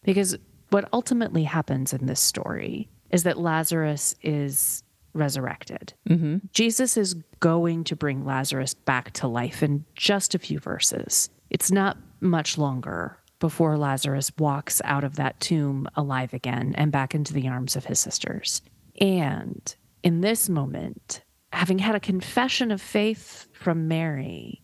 because 0.02 0.36
what 0.70 0.88
ultimately 0.92 1.44
happens 1.44 1.92
in 1.92 2.06
this 2.06 2.20
story 2.20 2.88
is 3.10 3.22
that 3.22 3.38
Lazarus 3.38 4.14
is 4.22 4.82
resurrected. 5.14 5.94
Mm-hmm. 6.08 6.38
Jesus 6.52 6.96
is 6.96 7.14
going 7.40 7.84
to 7.84 7.96
bring 7.96 8.24
Lazarus 8.24 8.74
back 8.74 9.12
to 9.12 9.26
life 9.26 9.62
in 9.62 9.84
just 9.94 10.34
a 10.34 10.38
few 10.38 10.58
verses. 10.58 11.30
It's 11.50 11.72
not 11.72 11.96
much 12.20 12.58
longer 12.58 13.18
before 13.38 13.78
Lazarus 13.78 14.30
walks 14.38 14.82
out 14.84 15.04
of 15.04 15.16
that 15.16 15.40
tomb 15.40 15.88
alive 15.94 16.34
again 16.34 16.74
and 16.76 16.92
back 16.92 17.14
into 17.14 17.32
the 17.32 17.48
arms 17.48 17.76
of 17.76 17.84
his 17.86 18.00
sisters. 18.00 18.62
And 19.00 19.74
in 20.02 20.20
this 20.20 20.48
moment, 20.48 21.22
having 21.52 21.78
had 21.78 21.94
a 21.94 22.00
confession 22.00 22.70
of 22.70 22.82
faith 22.82 23.48
from 23.52 23.88
Mary, 23.88 24.62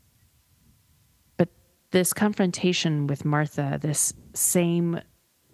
this 1.95 2.13
confrontation 2.13 3.07
with 3.07 3.25
Martha, 3.25 3.79
this 3.81 4.13
same 4.33 5.01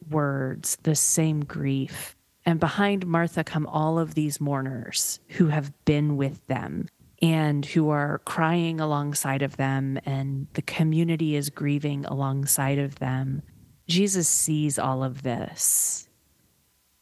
words, 0.08 0.78
this 0.84 0.98
same 0.98 1.44
grief, 1.44 2.16
and 2.46 2.58
behind 2.58 3.06
Martha 3.06 3.44
come 3.44 3.66
all 3.66 3.98
of 3.98 4.14
these 4.14 4.40
mourners 4.40 5.20
who 5.28 5.48
have 5.48 5.70
been 5.84 6.16
with 6.16 6.44
them 6.46 6.88
and 7.20 7.66
who 7.66 7.90
are 7.90 8.22
crying 8.24 8.80
alongside 8.80 9.42
of 9.42 9.58
them, 9.58 9.98
and 10.06 10.46
the 10.54 10.62
community 10.62 11.36
is 11.36 11.50
grieving 11.50 12.06
alongside 12.06 12.78
of 12.78 12.94
them. 13.00 13.42
Jesus 13.86 14.26
sees 14.26 14.78
all 14.78 15.04
of 15.04 15.20
this. 15.20 16.08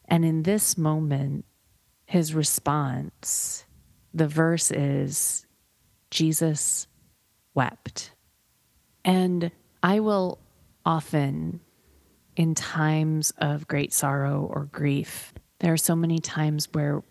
And 0.07 0.25
in 0.25 0.43
this 0.43 0.77
moment, 0.77 1.45
his 2.07 2.35
response, 2.35 3.65
the 4.13 4.27
verse 4.27 4.73
is 4.73 5.47
Jesus 6.11 6.89
wept. 7.55 8.11
And 9.09 9.51
I 9.83 10.01
will 10.01 10.39
often 10.85 11.61
in 12.37 12.55
times 12.55 13.33
of 13.39 13.67
great 13.67 13.95
sorrow 13.95 14.47
or 14.53 14.67
grief, 14.67 15.33
there 15.61 15.73
are 15.73 15.79
so 15.79 15.97
many 15.97 16.19
times 16.19 16.69
where 16.73 17.03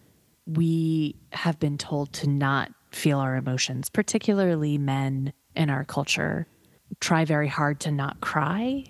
we 0.45 1.15
have 1.31 1.59
been 1.59 1.75
told 1.79 2.13
to 2.13 2.29
not 2.29 2.71
feel 2.91 3.17
our 3.17 3.35
emotions, 3.35 3.89
particularly 3.89 4.77
men 4.77 5.33
in 5.55 5.71
our 5.71 5.83
culture, 5.83 6.45
try 6.99 7.25
very 7.25 7.47
hard 7.47 7.79
to 7.79 7.91
not 7.91 8.21
cry. 8.21 8.83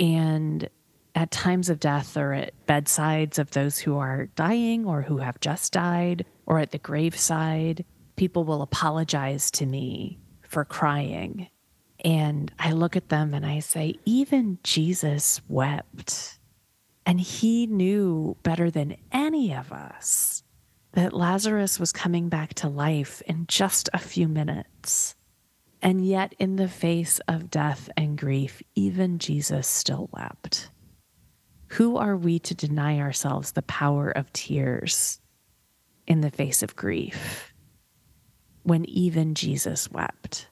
And 0.00 0.66
at 1.14 1.30
times 1.30 1.68
of 1.68 1.78
death 1.78 2.16
or 2.16 2.32
at 2.32 2.54
bedsides 2.66 3.38
of 3.38 3.50
those 3.50 3.78
who 3.78 3.98
are 3.98 4.30
dying 4.34 4.86
or 4.86 5.02
who 5.02 5.18
have 5.18 5.40
just 5.40 5.74
died 5.74 6.24
or 6.46 6.58
at 6.58 6.70
the 6.70 6.78
graveside, 6.78 7.84
people 8.16 8.44
will 8.44 8.62
apologize 8.62 9.50
to 9.50 9.66
me 9.66 10.18
for 10.40 10.64
crying. 10.64 11.48
And 12.04 12.52
I 12.58 12.72
look 12.72 12.96
at 12.96 13.08
them 13.08 13.34
and 13.34 13.44
I 13.44 13.58
say, 13.60 13.96
even 14.04 14.58
Jesus 14.62 15.40
wept. 15.48 16.38
And 17.04 17.20
he 17.20 17.66
knew 17.66 18.36
better 18.42 18.70
than 18.70 18.96
any 19.10 19.54
of 19.54 19.72
us 19.72 20.42
that 20.92 21.12
Lazarus 21.12 21.78
was 21.78 21.92
coming 21.92 22.28
back 22.28 22.54
to 22.54 22.68
life 22.68 23.22
in 23.26 23.46
just 23.46 23.88
a 23.92 23.98
few 23.98 24.28
minutes. 24.28 25.14
And 25.80 26.04
yet, 26.04 26.34
in 26.38 26.56
the 26.56 26.68
face 26.68 27.20
of 27.28 27.50
death 27.50 27.88
and 27.96 28.18
grief, 28.18 28.62
even 28.74 29.18
Jesus 29.18 29.68
still 29.68 30.10
wept. 30.12 30.70
Who 31.68 31.96
are 31.96 32.16
we 32.16 32.38
to 32.40 32.54
deny 32.54 32.98
ourselves 32.98 33.52
the 33.52 33.62
power 33.62 34.10
of 34.10 34.32
tears 34.32 35.20
in 36.06 36.20
the 36.20 36.30
face 36.30 36.62
of 36.62 36.74
grief 36.74 37.52
when 38.64 38.84
even 38.86 39.34
Jesus 39.34 39.90
wept? 39.90 40.48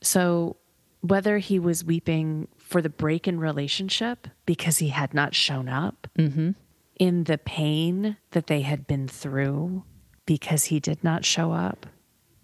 So, 0.00 0.56
whether 1.00 1.38
he 1.38 1.58
was 1.58 1.84
weeping 1.84 2.48
for 2.56 2.82
the 2.82 2.88
break 2.88 3.28
in 3.28 3.38
relationship 3.38 4.26
because 4.46 4.78
he 4.78 4.88
had 4.88 5.14
not 5.14 5.34
shown 5.34 5.68
up, 5.68 6.08
mm-hmm. 6.18 6.50
in 6.98 7.24
the 7.24 7.38
pain 7.38 8.16
that 8.32 8.48
they 8.48 8.62
had 8.62 8.86
been 8.86 9.06
through 9.08 9.84
because 10.26 10.64
he 10.64 10.80
did 10.80 11.02
not 11.02 11.24
show 11.24 11.52
up, 11.52 11.86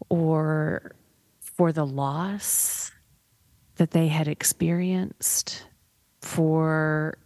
or 0.09 0.93
for 1.41 1.73
the 1.73 1.87
loss 1.87 2.91
that 3.77 3.91
they 3.91 4.09
had 4.09 4.29
experienced, 4.29 5.67
for 6.23 7.19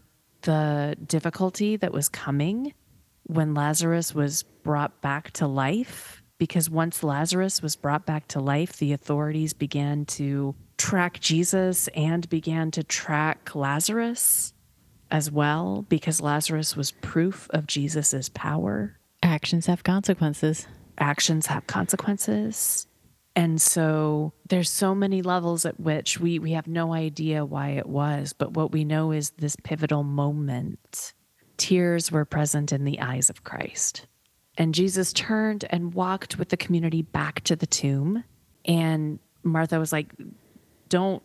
the 0.43 0.97
difficulty 1.07 1.77
that 1.77 1.93
was 1.93 2.09
coming 2.09 2.73
when 3.25 3.55
Lazarus 3.55 4.15
was 4.15 4.43
brought 4.43 5.01
back 5.01 5.31
to 5.33 5.47
life. 5.47 6.18
Because 6.39 6.71
once 6.71 7.03
Lazarus 7.03 7.61
was 7.63 7.77
brought 7.77 8.07
back 8.07 8.29
to 8.29 8.41
life, 8.41 8.77
the 8.77 8.93
authorities 8.93 9.53
began 9.53 10.05
to 10.07 10.55
track 10.77 11.19
Jesus 11.21 11.89
and 11.89 12.29
began 12.29 12.71
to 12.71 12.85
track 12.85 13.55
Lazarus 13.55 14.53
as 15.11 15.31
well, 15.31 15.85
because 15.89 16.21
Lazarus 16.21 16.77
was 16.77 16.93
proof 16.93 17.49
of 17.51 17.67
Jesus's 17.67 18.29
power 18.29 18.99
Actions 19.23 19.67
have 19.67 19.83
consequences. 19.83 20.67
actions 20.99 21.47
have 21.47 21.67
consequences. 21.67 22.87
And 23.35 23.61
so 23.61 24.33
there's 24.49 24.71
so 24.71 24.95
many 24.95 25.23
levels 25.23 25.65
at 25.65 25.79
which 25.79 26.19
we, 26.19 26.39
we 26.39 26.53
have 26.53 26.67
no 26.67 26.93
idea 26.93 27.45
why 27.45 27.71
it 27.71 27.87
was, 27.87 28.33
but 28.33 28.53
what 28.53 28.73
we 28.73 28.85
know 28.85 29.13
is 29.13 29.31
this 29.31 29.57
pivotal 29.57 30.03
moment. 30.03 31.13
Tears 31.57 32.11
were 32.11 32.25
present 32.25 32.73
in 32.73 32.85
the 32.85 33.01
eyes 33.01 33.31
of 33.31 33.45
Christ. 33.45 34.07
And 34.59 34.75
Jesus 34.75 35.13
turned 35.13 35.65
and 35.71 35.95
walked 35.95 36.37
with 36.37 36.49
the 36.49 36.57
community 36.57 37.03
back 37.03 37.43
to 37.45 37.57
the 37.57 37.67
tomb. 37.67 38.25
And 38.65 39.21
Martha 39.45 39.79
was 39.79 39.93
like, 39.93 40.13
Don't, 40.89 41.23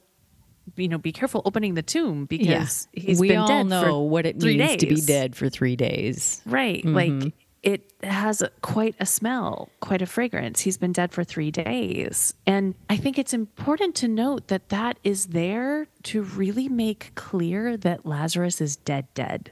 you 0.78 0.88
know, 0.88 1.00
be 1.00 1.12
careful 1.12 1.42
opening 1.44 1.74
the 1.74 1.82
tomb 1.82 2.25
because 2.25 2.88
he's 2.94 3.20
we 3.20 3.30
been 3.30 3.40
all 3.40 3.48
dead 3.48 3.66
know 3.66 3.84
for 3.84 4.10
what 4.10 4.25
it 4.25 4.38
means 4.38 4.78
to 4.78 4.86
be 4.86 4.96
days." 4.96 5.06
dead 5.08 5.36
for 5.36 5.50
three 5.50 5.75
days. 5.75 6.42
Right. 6.46 6.86
Mm-hmm. 6.86 6.96
Like 7.24 7.34
it 7.63 7.92
has 8.04 8.42
a, 8.42 8.50
quite 8.62 8.94
a 9.00 9.06
smell, 9.06 9.70
quite 9.80 10.02
a 10.02 10.06
fragrance. 10.06 10.60
He's 10.60 10.78
been 10.78 10.92
dead 10.92 11.12
for 11.12 11.24
three 11.24 11.50
days. 11.50 12.34
And 12.46 12.75
I 12.90 12.98
think 12.98 13.18
it's 13.18 13.34
important 13.34 13.96
to 13.96 14.08
note 14.08 14.50
that 14.50 14.70
that 14.70 15.00
is 15.04 15.28
there 15.28 15.88
to 16.04 16.22
really 16.22 16.68
make 16.68 17.16
clear 17.16 17.78
that 17.78 18.06
Lazarus 18.06 18.62
is 18.62 18.75
dead, 18.75 19.08
dead. 19.16 19.52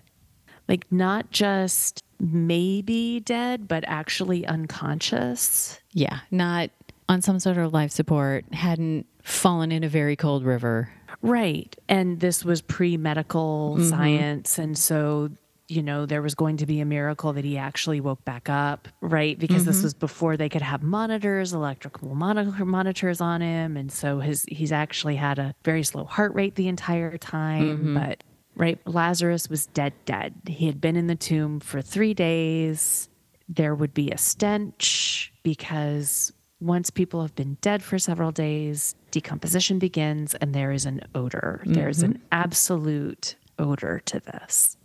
Like 0.68 0.86
not 0.92 1.32
just 1.32 2.04
maybe 2.22 3.20
dead, 3.20 3.68
but 3.68 3.84
actually 3.88 4.46
unconscious. 4.46 5.80
Yeah, 5.94 6.20
not 6.30 6.70
on 7.10 7.22
some 7.22 7.40
sort 7.40 7.58
of 7.58 7.74
life 7.74 7.92
support, 7.92 8.46
hadn't 8.54 9.06
fallen 9.24 9.72
in 9.72 9.84
a 9.84 9.90
very 9.90 10.16
cold 10.16 10.46
river. 10.46 10.90
Right. 11.22 11.75
And 11.90 12.20
this 12.20 12.46
was 12.46 12.62
pre 12.62 12.98
medical 12.98 13.75
mm-hmm. 13.78 13.90
science. 13.90 14.58
And 14.58 14.78
so, 14.78 15.30
you 15.68 15.84
know, 15.84 16.06
there 16.06 16.22
was 16.22 16.36
going 16.36 16.58
to 16.58 16.66
be 16.66 16.80
a 16.80 16.86
miracle 16.86 17.34
that 17.34 17.46
he 17.46 17.58
actually 17.58 18.01
woke 18.01 18.24
back 18.25 18.50
up, 18.50 18.88
right? 19.01 19.38
Because 19.38 19.66
this 19.66 19.78
mm-hmm. 19.78 19.84
was 19.86 19.94
before 19.94 20.38
they 20.38 20.50
could 20.50 20.62
have 20.62 20.84
monitors, 20.84 21.54
electrical 21.54 22.16
monitor, 22.16 22.66
monitors 22.66 23.22
on 23.22 23.42
him. 23.42 23.78
And 23.78 23.92
so 23.92 24.20
his 24.20 24.46
he's 24.48 24.72
actually 24.72 25.16
had 25.18 25.38
a 25.38 25.54
very 25.63 25.84
slow 25.84 26.06
heart 26.06 26.34
rate 26.34 26.56
the 26.56 26.68
entire 26.68 27.18
time. 27.18 27.78
Mm-hmm. 27.78 27.98
But 27.98 28.24
right, 28.55 28.79
Lazarus 28.86 29.50
was 29.50 29.67
dead, 29.67 29.93
dead. 30.05 30.34
He 30.48 30.67
had 30.67 30.81
been 30.81 30.96
in 30.96 31.08
the 31.08 31.15
tomb 31.15 31.60
for 31.60 31.81
three 31.81 32.13
days. 32.13 33.10
There 33.48 33.75
would 33.75 33.93
be 33.93 34.12
a 34.12 34.17
stench 34.17 35.34
because 35.43 36.31
once 36.60 36.89
people 36.89 37.22
have 37.22 37.36
been 37.36 37.58
dead 37.62 37.81
for 37.81 37.98
several 37.98 38.31
days, 38.31 38.96
decomposition 39.10 39.79
begins 39.79 40.36
and 40.36 40.53
there 40.53 40.72
is 40.72 40.86
an 40.86 41.01
odor. 41.15 41.62
There's 41.65 42.03
an 42.03 42.13
mm-hmm. 42.13 42.24
absolute 42.31 43.36
odor 43.58 44.01
to 44.05 44.20
this. 44.20 44.77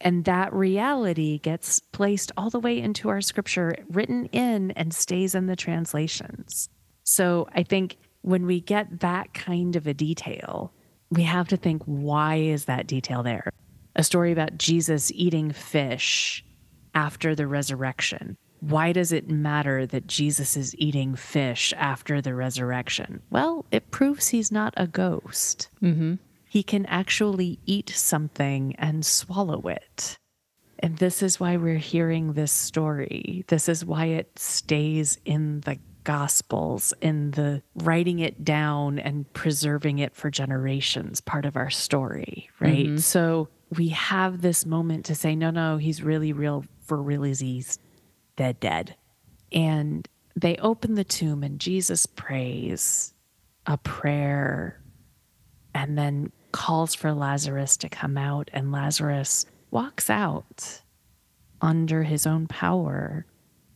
And 0.00 0.24
that 0.26 0.52
reality 0.52 1.38
gets 1.38 1.80
placed 1.80 2.30
all 2.36 2.50
the 2.50 2.60
way 2.60 2.78
into 2.80 3.08
our 3.08 3.20
scripture, 3.20 3.74
written 3.90 4.26
in 4.26 4.70
and 4.72 4.94
stays 4.94 5.34
in 5.34 5.46
the 5.46 5.56
translations. 5.56 6.68
So 7.02 7.48
I 7.52 7.62
think 7.62 7.96
when 8.22 8.46
we 8.46 8.60
get 8.60 9.00
that 9.00 9.34
kind 9.34 9.74
of 9.76 9.86
a 9.86 9.94
detail, 9.94 10.72
we 11.10 11.22
have 11.22 11.48
to 11.48 11.56
think 11.56 11.82
why 11.84 12.36
is 12.36 12.66
that 12.66 12.86
detail 12.86 13.22
there? 13.22 13.50
A 13.96 14.04
story 14.04 14.32
about 14.32 14.58
Jesus 14.58 15.10
eating 15.14 15.52
fish 15.52 16.44
after 16.94 17.34
the 17.34 17.46
resurrection. 17.46 18.36
Why 18.60 18.92
does 18.92 19.12
it 19.12 19.28
matter 19.30 19.86
that 19.86 20.06
Jesus 20.06 20.56
is 20.56 20.74
eating 20.76 21.14
fish 21.14 21.72
after 21.76 22.20
the 22.20 22.34
resurrection? 22.34 23.22
Well, 23.30 23.64
it 23.70 23.90
proves 23.90 24.28
he's 24.28 24.50
not 24.50 24.74
a 24.76 24.86
ghost. 24.86 25.68
Mm-hmm. 25.82 26.14
he 26.48 26.62
can 26.62 26.86
actually 26.86 27.58
eat 27.66 27.90
something 27.90 28.74
and 28.78 29.04
swallow 29.04 29.68
it. 29.68 30.18
And 30.80 30.96
this 30.96 31.22
is 31.22 31.38
why 31.38 31.56
we're 31.56 31.76
hearing 31.76 32.32
this 32.32 32.52
story. 32.52 33.44
This 33.48 33.68
is 33.68 33.84
why 33.84 34.06
it 34.06 34.38
stays 34.38 35.18
in 35.24 35.60
the 35.60 35.78
Gospels, 36.08 36.94
in 37.02 37.32
the 37.32 37.62
writing 37.74 38.18
it 38.20 38.42
down 38.42 38.98
and 38.98 39.30
preserving 39.34 39.98
it 39.98 40.16
for 40.16 40.30
generations, 40.30 41.20
part 41.20 41.44
of 41.44 41.54
our 41.54 41.68
story, 41.68 42.48
right? 42.60 42.86
Mm-hmm. 42.86 42.96
So 42.96 43.50
we 43.76 43.88
have 43.88 44.40
this 44.40 44.64
moment 44.64 45.04
to 45.04 45.14
say, 45.14 45.36
no, 45.36 45.50
no, 45.50 45.76
he's 45.76 46.02
really 46.02 46.32
real 46.32 46.64
for 46.80 47.02
real. 47.02 47.24
He's 47.24 47.78
dead, 48.36 48.58
dead. 48.58 48.96
And 49.52 50.08
they 50.34 50.56
open 50.56 50.94
the 50.94 51.04
tomb 51.04 51.42
and 51.42 51.60
Jesus 51.60 52.06
prays 52.06 53.12
a 53.66 53.76
prayer 53.76 54.80
and 55.74 55.98
then 55.98 56.32
calls 56.52 56.94
for 56.94 57.12
Lazarus 57.12 57.76
to 57.76 57.90
come 57.90 58.16
out, 58.16 58.48
and 58.54 58.72
Lazarus 58.72 59.44
walks 59.70 60.08
out 60.08 60.80
under 61.60 62.02
his 62.02 62.26
own 62.26 62.46
power. 62.46 63.26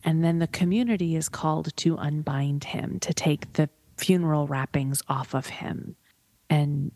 And 0.03 0.23
then 0.23 0.39
the 0.39 0.47
community 0.47 1.15
is 1.15 1.29
called 1.29 1.75
to 1.77 1.97
unbind 1.97 2.65
him, 2.65 2.99
to 2.99 3.13
take 3.13 3.53
the 3.53 3.69
funeral 3.97 4.47
wrappings 4.47 5.01
off 5.07 5.33
of 5.33 5.47
him 5.47 5.95
and 6.49 6.91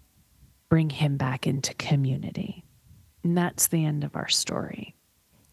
bring 0.70 0.90
him 0.90 1.18
back 1.18 1.48
into 1.48 1.74
community. 1.76 2.66
And 3.24 3.38
that's 3.38 3.68
the 3.68 3.86
end 3.86 4.04
of 4.04 4.16
our 4.16 4.28
story. 4.28 4.96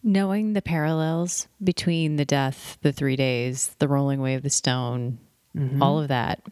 Knowing 0.03 0.53
the 0.53 0.63
parallels 0.63 1.49
between 1.63 2.17
the 2.17 2.25
death, 2.25 2.77
the 2.83 2.93
three 2.93 3.17
days, 3.17 3.75
the 3.79 3.89
rolling 3.89 4.21
away 4.21 4.35
of 4.35 4.43
the 4.43 4.51
stone, 4.51 5.19
mm-hmm. 5.57 5.83
all 5.83 6.01
of 6.01 6.09
that, 6.09 6.43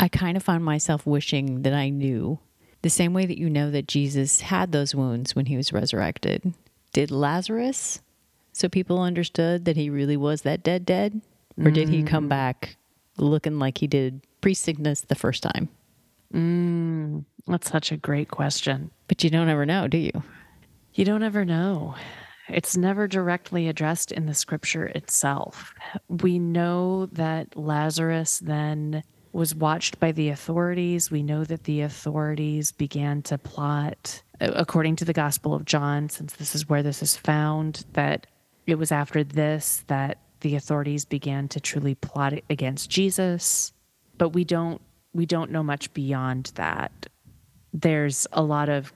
I 0.00 0.08
kind 0.08 0.36
of 0.36 0.42
found 0.42 0.64
myself 0.64 1.06
wishing 1.06 1.62
that 1.62 1.72
I 1.72 1.88
knew 1.88 2.38
the 2.82 2.90
same 2.90 3.14
way 3.14 3.26
that 3.26 3.38
you 3.38 3.48
know 3.48 3.70
that 3.70 3.88
Jesus 3.88 4.42
had 4.42 4.72
those 4.72 4.94
wounds 4.94 5.34
when 5.34 5.46
he 5.46 5.56
was 5.56 5.72
resurrected. 5.72 6.54
Did 6.92 7.10
Lazarus? 7.10 8.00
So 8.56 8.70
people 8.70 9.02
understood 9.02 9.66
that 9.66 9.76
he 9.76 9.90
really 9.90 10.16
was 10.16 10.40
that 10.42 10.62
dead, 10.62 10.86
dead? 10.86 11.20
Or 11.62 11.70
did 11.70 11.90
he 11.90 12.02
come 12.02 12.24
mm. 12.24 12.30
back 12.30 12.78
looking 13.18 13.58
like 13.58 13.76
he 13.76 13.86
did 13.86 14.22
pre 14.40 14.54
sickness 14.54 15.02
the 15.02 15.14
first 15.14 15.42
time? 15.42 15.68
Mm, 16.32 17.26
that's 17.46 17.70
such 17.70 17.92
a 17.92 17.98
great 17.98 18.30
question. 18.30 18.90
But 19.08 19.22
you 19.22 19.28
don't 19.28 19.50
ever 19.50 19.66
know, 19.66 19.88
do 19.88 19.98
you? 19.98 20.22
You 20.94 21.04
don't 21.04 21.22
ever 21.22 21.44
know. 21.44 21.96
It's 22.48 22.78
never 22.78 23.06
directly 23.06 23.68
addressed 23.68 24.10
in 24.10 24.24
the 24.24 24.32
scripture 24.32 24.86
itself. 24.86 25.74
We 26.08 26.38
know 26.38 27.06
that 27.12 27.58
Lazarus 27.58 28.38
then 28.38 29.02
was 29.34 29.54
watched 29.54 30.00
by 30.00 30.12
the 30.12 30.30
authorities. 30.30 31.10
We 31.10 31.22
know 31.22 31.44
that 31.44 31.64
the 31.64 31.82
authorities 31.82 32.72
began 32.72 33.20
to 33.24 33.36
plot, 33.36 34.22
according 34.40 34.96
to 34.96 35.04
the 35.04 35.12
Gospel 35.12 35.52
of 35.52 35.66
John, 35.66 36.08
since 36.08 36.32
this 36.32 36.54
is 36.54 36.70
where 36.70 36.82
this 36.82 37.02
is 37.02 37.18
found, 37.18 37.84
that 37.92 38.26
it 38.66 38.76
was 38.76 38.92
after 38.92 39.22
this 39.22 39.84
that 39.86 40.18
the 40.40 40.56
authorities 40.56 41.04
began 41.04 41.48
to 41.48 41.60
truly 41.60 41.94
plot 41.94 42.34
against 42.50 42.90
Jesus. 42.90 43.72
But 44.18 44.30
we 44.30 44.44
don't 44.44 44.80
we 45.12 45.26
don't 45.26 45.50
know 45.50 45.62
much 45.62 45.92
beyond 45.94 46.52
that. 46.56 47.06
There's 47.72 48.26
a 48.32 48.42
lot 48.42 48.68
of 48.68 48.92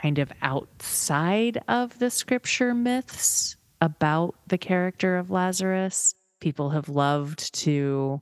kind 0.00 0.18
of 0.18 0.30
outside 0.42 1.62
of 1.68 1.98
the 1.98 2.10
scripture 2.10 2.74
myths 2.74 3.56
about 3.80 4.34
the 4.46 4.58
character 4.58 5.16
of 5.16 5.30
Lazarus. 5.30 6.14
People 6.40 6.70
have 6.70 6.88
loved 6.88 7.54
to 7.54 8.20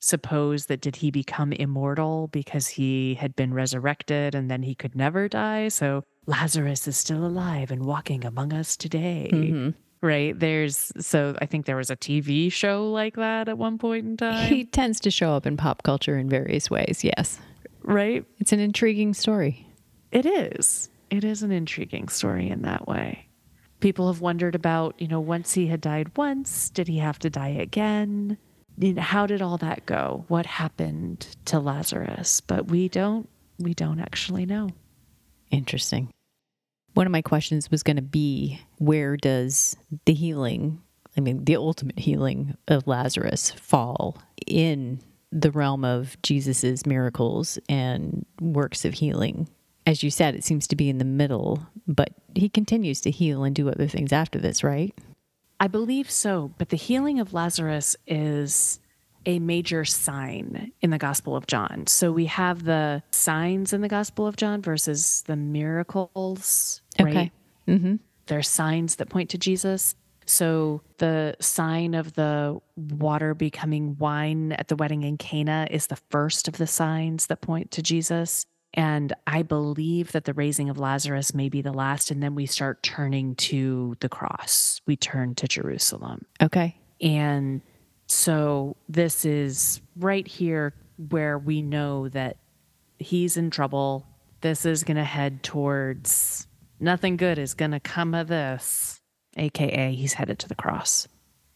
suppose 0.00 0.66
that 0.66 0.80
did 0.80 0.96
he 0.96 1.10
become 1.10 1.52
immortal 1.52 2.28
because 2.28 2.66
he 2.66 3.14
had 3.14 3.36
been 3.36 3.54
resurrected 3.54 4.34
and 4.34 4.50
then 4.50 4.62
he 4.62 4.74
could 4.74 4.96
never 4.96 5.28
die? 5.28 5.68
So 5.68 6.02
Lazarus 6.26 6.88
is 6.88 6.96
still 6.96 7.24
alive 7.24 7.70
and 7.70 7.84
walking 7.84 8.24
among 8.24 8.52
us 8.52 8.76
today. 8.76 9.30
Mm-hmm. 9.32 9.70
Right. 10.02 10.38
There's 10.38 10.92
so 10.98 11.36
I 11.42 11.46
think 11.46 11.66
there 11.66 11.76
was 11.76 11.90
a 11.90 11.96
TV 11.96 12.50
show 12.50 12.90
like 12.90 13.16
that 13.16 13.48
at 13.48 13.58
one 13.58 13.76
point 13.76 14.06
in 14.06 14.16
time. 14.16 14.48
He 14.48 14.64
tends 14.64 15.00
to 15.00 15.10
show 15.10 15.34
up 15.34 15.46
in 15.46 15.56
pop 15.56 15.82
culture 15.82 16.16
in 16.16 16.28
various 16.28 16.70
ways. 16.70 17.04
Yes. 17.04 17.38
Right. 17.82 18.24
It's 18.38 18.52
an 18.52 18.60
intriguing 18.60 19.12
story. 19.12 19.66
It 20.10 20.24
is. 20.24 20.88
It 21.10 21.24
is 21.24 21.42
an 21.42 21.50
intriguing 21.50 22.08
story 22.08 22.48
in 22.48 22.62
that 22.62 22.88
way. 22.88 23.26
People 23.80 24.10
have 24.12 24.20
wondered 24.20 24.54
about, 24.54 24.94
you 25.00 25.08
know, 25.08 25.20
once 25.20 25.52
he 25.52 25.66
had 25.66 25.80
died 25.80 26.16
once, 26.16 26.70
did 26.70 26.86
he 26.88 26.98
have 26.98 27.18
to 27.20 27.30
die 27.30 27.48
again? 27.48 28.38
how 28.96 29.26
did 29.26 29.42
all 29.42 29.58
that 29.58 29.84
go? 29.84 30.24
What 30.28 30.46
happened 30.46 31.36
to 31.46 31.58
Lazarus? 31.58 32.40
But 32.40 32.68
we 32.68 32.88
don't 32.88 33.28
we 33.58 33.74
don't 33.74 34.00
actually 34.00 34.46
know. 34.46 34.70
Interesting. 35.50 36.10
One 36.94 37.06
of 37.06 37.12
my 37.12 37.22
questions 37.22 37.70
was 37.70 37.82
going 37.82 37.96
to 37.96 38.02
be 38.02 38.60
where 38.78 39.16
does 39.16 39.76
the 40.04 40.14
healing, 40.14 40.82
I 41.16 41.20
mean, 41.20 41.44
the 41.44 41.56
ultimate 41.56 41.98
healing 41.98 42.56
of 42.68 42.86
Lazarus 42.86 43.50
fall 43.50 44.18
in 44.46 45.00
the 45.32 45.50
realm 45.50 45.84
of 45.84 46.20
Jesus's 46.22 46.84
miracles 46.86 47.58
and 47.68 48.26
works 48.40 48.84
of 48.84 48.94
healing? 48.94 49.48
As 49.86 50.02
you 50.02 50.10
said, 50.10 50.34
it 50.34 50.44
seems 50.44 50.66
to 50.68 50.76
be 50.76 50.88
in 50.88 50.98
the 50.98 51.04
middle, 51.04 51.66
but 51.86 52.10
he 52.34 52.48
continues 52.48 53.00
to 53.02 53.10
heal 53.10 53.44
and 53.44 53.54
do 53.54 53.68
other 53.68 53.86
things 53.86 54.12
after 54.12 54.38
this, 54.38 54.62
right? 54.62 54.94
I 55.58 55.68
believe 55.68 56.10
so, 56.10 56.52
but 56.58 56.70
the 56.70 56.76
healing 56.76 57.20
of 57.20 57.32
Lazarus 57.32 57.96
is 58.06 58.80
a 59.26 59.38
major 59.38 59.84
sign 59.84 60.72
in 60.80 60.90
the 60.90 60.98
Gospel 60.98 61.36
of 61.36 61.46
John. 61.46 61.86
So 61.86 62.12
we 62.12 62.26
have 62.26 62.64
the 62.64 63.02
signs 63.10 63.72
in 63.72 63.80
the 63.80 63.88
Gospel 63.88 64.26
of 64.26 64.36
John 64.36 64.62
versus 64.62 65.22
the 65.26 65.36
miracles. 65.36 66.80
Right? 66.98 67.08
Okay. 67.08 67.32
Mm-hmm. 67.68 67.96
There 68.26 68.38
are 68.38 68.42
signs 68.42 68.96
that 68.96 69.08
point 69.08 69.30
to 69.30 69.38
Jesus. 69.38 69.94
So 70.26 70.82
the 70.98 71.36
sign 71.40 71.94
of 71.94 72.14
the 72.14 72.60
water 72.76 73.34
becoming 73.34 73.96
wine 73.98 74.52
at 74.52 74.68
the 74.68 74.76
wedding 74.76 75.02
in 75.02 75.18
Cana 75.18 75.66
is 75.70 75.88
the 75.88 75.98
first 76.10 76.46
of 76.46 76.56
the 76.56 76.66
signs 76.66 77.26
that 77.26 77.40
point 77.40 77.72
to 77.72 77.82
Jesus. 77.82 78.46
And 78.72 79.12
I 79.26 79.42
believe 79.42 80.12
that 80.12 80.24
the 80.24 80.34
raising 80.34 80.68
of 80.68 80.78
Lazarus 80.78 81.34
may 81.34 81.48
be 81.48 81.62
the 81.62 81.72
last. 81.72 82.12
And 82.12 82.22
then 82.22 82.36
we 82.36 82.46
start 82.46 82.84
turning 82.84 83.34
to 83.36 83.96
the 83.98 84.08
cross. 84.08 84.80
We 84.86 84.96
turn 84.96 85.34
to 85.34 85.48
Jerusalem. 85.48 86.24
Okay. 86.40 86.76
And 87.00 87.62
so 88.10 88.76
this 88.88 89.24
is 89.24 89.80
right 89.96 90.26
here 90.26 90.74
where 91.08 91.38
we 91.38 91.62
know 91.62 92.08
that 92.08 92.36
he's 92.98 93.36
in 93.36 93.50
trouble. 93.50 94.06
This 94.40 94.66
is 94.66 94.84
going 94.84 94.96
to 94.96 95.04
head 95.04 95.42
towards 95.42 96.46
nothing 96.80 97.16
good 97.16 97.38
is 97.38 97.54
going 97.54 97.70
to 97.70 97.80
come 97.80 98.14
of 98.14 98.28
this, 98.28 99.00
AKA, 99.36 99.94
he's 99.94 100.14
headed 100.14 100.38
to 100.40 100.48
the 100.48 100.54
cross. 100.54 101.06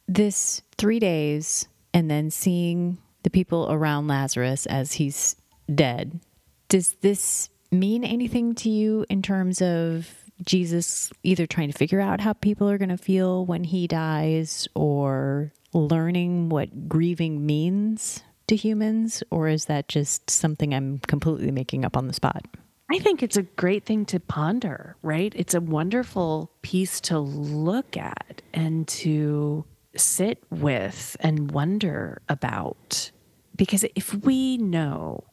This 0.06 0.62
three 0.76 0.98
days 0.98 1.66
and 1.92 2.10
then 2.10 2.30
seeing 2.30 2.98
the 3.22 3.30
people 3.30 3.66
around 3.70 4.06
Lazarus 4.06 4.66
as 4.66 4.92
he's 4.92 5.36
dead 5.74 6.20
does 6.68 6.92
this 7.00 7.48
mean 7.70 8.04
anything 8.04 8.54
to 8.54 8.68
you 8.68 9.06
in 9.08 9.22
terms 9.22 9.62
of 9.62 10.10
Jesus 10.44 11.10
either 11.22 11.46
trying 11.46 11.70
to 11.70 11.78
figure 11.78 12.00
out 12.00 12.20
how 12.20 12.32
people 12.34 12.68
are 12.68 12.78
going 12.78 12.88
to 12.90 12.98
feel 12.98 13.46
when 13.46 13.64
he 13.64 13.86
dies 13.86 14.68
or 14.74 15.52
learning 15.74 16.48
what 16.48 16.88
grieving 16.88 17.44
means 17.44 18.22
to 18.46 18.56
humans? 18.56 19.22
Or 19.30 19.48
is 19.48 19.66
that 19.66 19.88
just 19.88 20.30
something 20.30 20.72
I'm 20.74 20.98
completely 21.00 21.50
making 21.50 21.84
up 21.84 21.96
on 21.96 22.06
the 22.06 22.14
spot? 22.14 22.46
I 22.90 22.98
think 22.98 23.22
it's 23.22 23.36
a 23.36 23.42
great 23.42 23.84
thing 23.84 24.04
to 24.06 24.20
ponder, 24.20 24.96
right? 25.02 25.32
It's 25.34 25.54
a 25.54 25.60
wonderful 25.60 26.50
piece 26.62 27.00
to 27.02 27.18
look 27.18 27.96
at 27.96 28.42
and 28.52 28.86
to 28.88 29.64
sit 29.96 30.42
with 30.50 31.16
and 31.20 31.50
wonder 31.50 32.20
about. 32.28 33.10
Because 33.56 33.84
if 33.94 34.14
we 34.14 34.58
know 34.58 35.24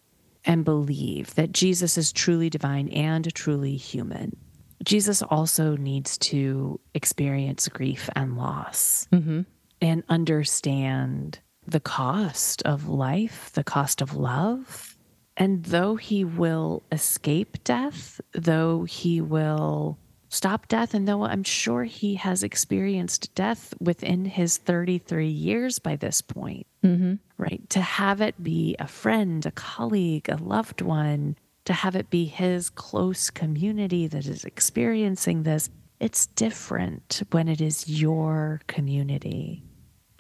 and 0.46 0.64
believe 0.64 1.36
that 1.36 1.52
Jesus 1.52 1.98
is 1.98 2.12
truly 2.12 2.50
divine 2.50 2.88
and 2.90 3.34
truly 3.34 3.76
human, 3.76 4.36
Jesus 4.84 5.22
also 5.22 5.76
needs 5.76 6.18
to 6.18 6.80
experience 6.94 7.68
grief 7.68 8.10
and 8.16 8.38
loss 8.38 9.08
mm-hmm. 9.12 9.42
And 9.82 10.04
understand 10.10 11.40
the 11.66 11.80
cost 11.80 12.62
of 12.64 12.88
life, 12.88 13.52
the 13.54 13.64
cost 13.64 14.02
of 14.02 14.16
love. 14.16 14.98
And 15.38 15.64
though 15.64 15.96
he 15.96 16.24
will 16.24 16.84
escape 16.92 17.64
death, 17.64 18.22
though 18.34 18.84
he 18.84 19.22
will 19.22 19.98
stop 20.30 20.68
death, 20.68 20.94
and 20.94 21.08
though 21.08 21.24
I'm 21.24 21.44
sure 21.44 21.84
he 21.84 22.16
has 22.16 22.44
experienced 22.44 23.34
death 23.36 23.74
within 23.80 24.26
his 24.26 24.58
33 24.58 25.28
years 25.28 25.80
by 25.80 25.96
this 25.96 26.22
point, 26.22 26.68
mm-hmm 26.84 27.16
right? 27.42 27.68
To 27.72 27.82
have 27.82 28.22
it 28.22 28.42
be 28.42 28.76
a 28.80 28.88
friend, 28.88 29.46
a 29.46 29.52
colleague, 29.52 30.30
a 30.30 30.38
loved 30.38 30.82
one, 30.82 31.36
to 31.66 31.74
have 31.74 31.96
it 31.96 32.10
be 32.10 32.26
his 32.26 32.70
close 32.70 33.30
community 33.30 34.08
that 34.08 34.28
is 34.28 34.46
experiencing 34.46 35.44
this, 35.44 35.70
it's 36.00 36.28
different 36.28 37.24
when 37.32 37.48
it 37.48 37.60
is 37.60 37.90
your 37.90 38.62
community. 38.68 39.64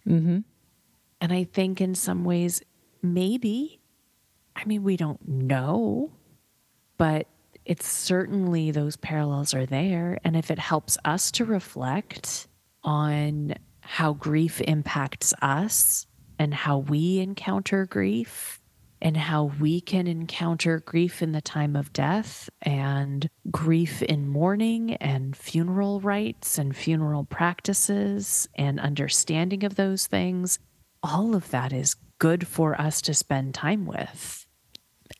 Mm-hmm. 0.07 0.39
And 1.19 1.33
I 1.33 1.43
think 1.43 1.81
in 1.81 1.95
some 1.95 2.23
ways, 2.23 2.61
maybe, 3.01 3.79
I 4.55 4.65
mean, 4.65 4.83
we 4.83 4.97
don't 4.97 5.27
know, 5.27 6.11
but 6.97 7.27
it's 7.65 7.87
certainly 7.87 8.71
those 8.71 8.97
parallels 8.97 9.53
are 9.53 9.65
there. 9.65 10.19
And 10.23 10.35
if 10.35 10.49
it 10.49 10.59
helps 10.59 10.97
us 11.05 11.31
to 11.31 11.45
reflect 11.45 12.47
on 12.83 13.55
how 13.81 14.13
grief 14.13 14.61
impacts 14.61 15.33
us 15.41 16.07
and 16.39 16.53
how 16.53 16.79
we 16.79 17.19
encounter 17.19 17.85
grief 17.85 18.60
and 19.01 19.17
how 19.17 19.45
we 19.59 19.81
can 19.81 20.07
encounter 20.07 20.79
grief 20.79 21.21
in 21.21 21.31
the 21.31 21.41
time 21.41 21.75
of 21.75 21.91
death 21.91 22.49
and 22.61 23.29
grief 23.49 24.01
in 24.03 24.27
mourning 24.27 24.93
and 24.95 25.35
funeral 25.35 25.99
rites 26.01 26.57
and 26.57 26.75
funeral 26.75 27.23
practices 27.23 28.47
and 28.55 28.79
understanding 28.79 29.63
of 29.63 29.75
those 29.75 30.05
things, 30.07 30.59
all 31.01 31.35
of 31.35 31.49
that 31.49 31.73
is 31.73 31.95
good 32.19 32.47
for 32.47 32.79
us 32.79 33.01
to 33.01 33.13
spend 33.13 33.55
time 33.55 33.85
with. 33.85 34.45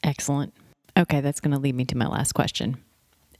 Excellent. 0.03 0.53
Okay, 0.95 1.21
that's 1.21 1.39
going 1.39 1.53
to 1.53 1.59
lead 1.59 1.75
me 1.75 1.85
to 1.85 1.97
my 1.97 2.07
last 2.07 2.33
question. 2.33 2.77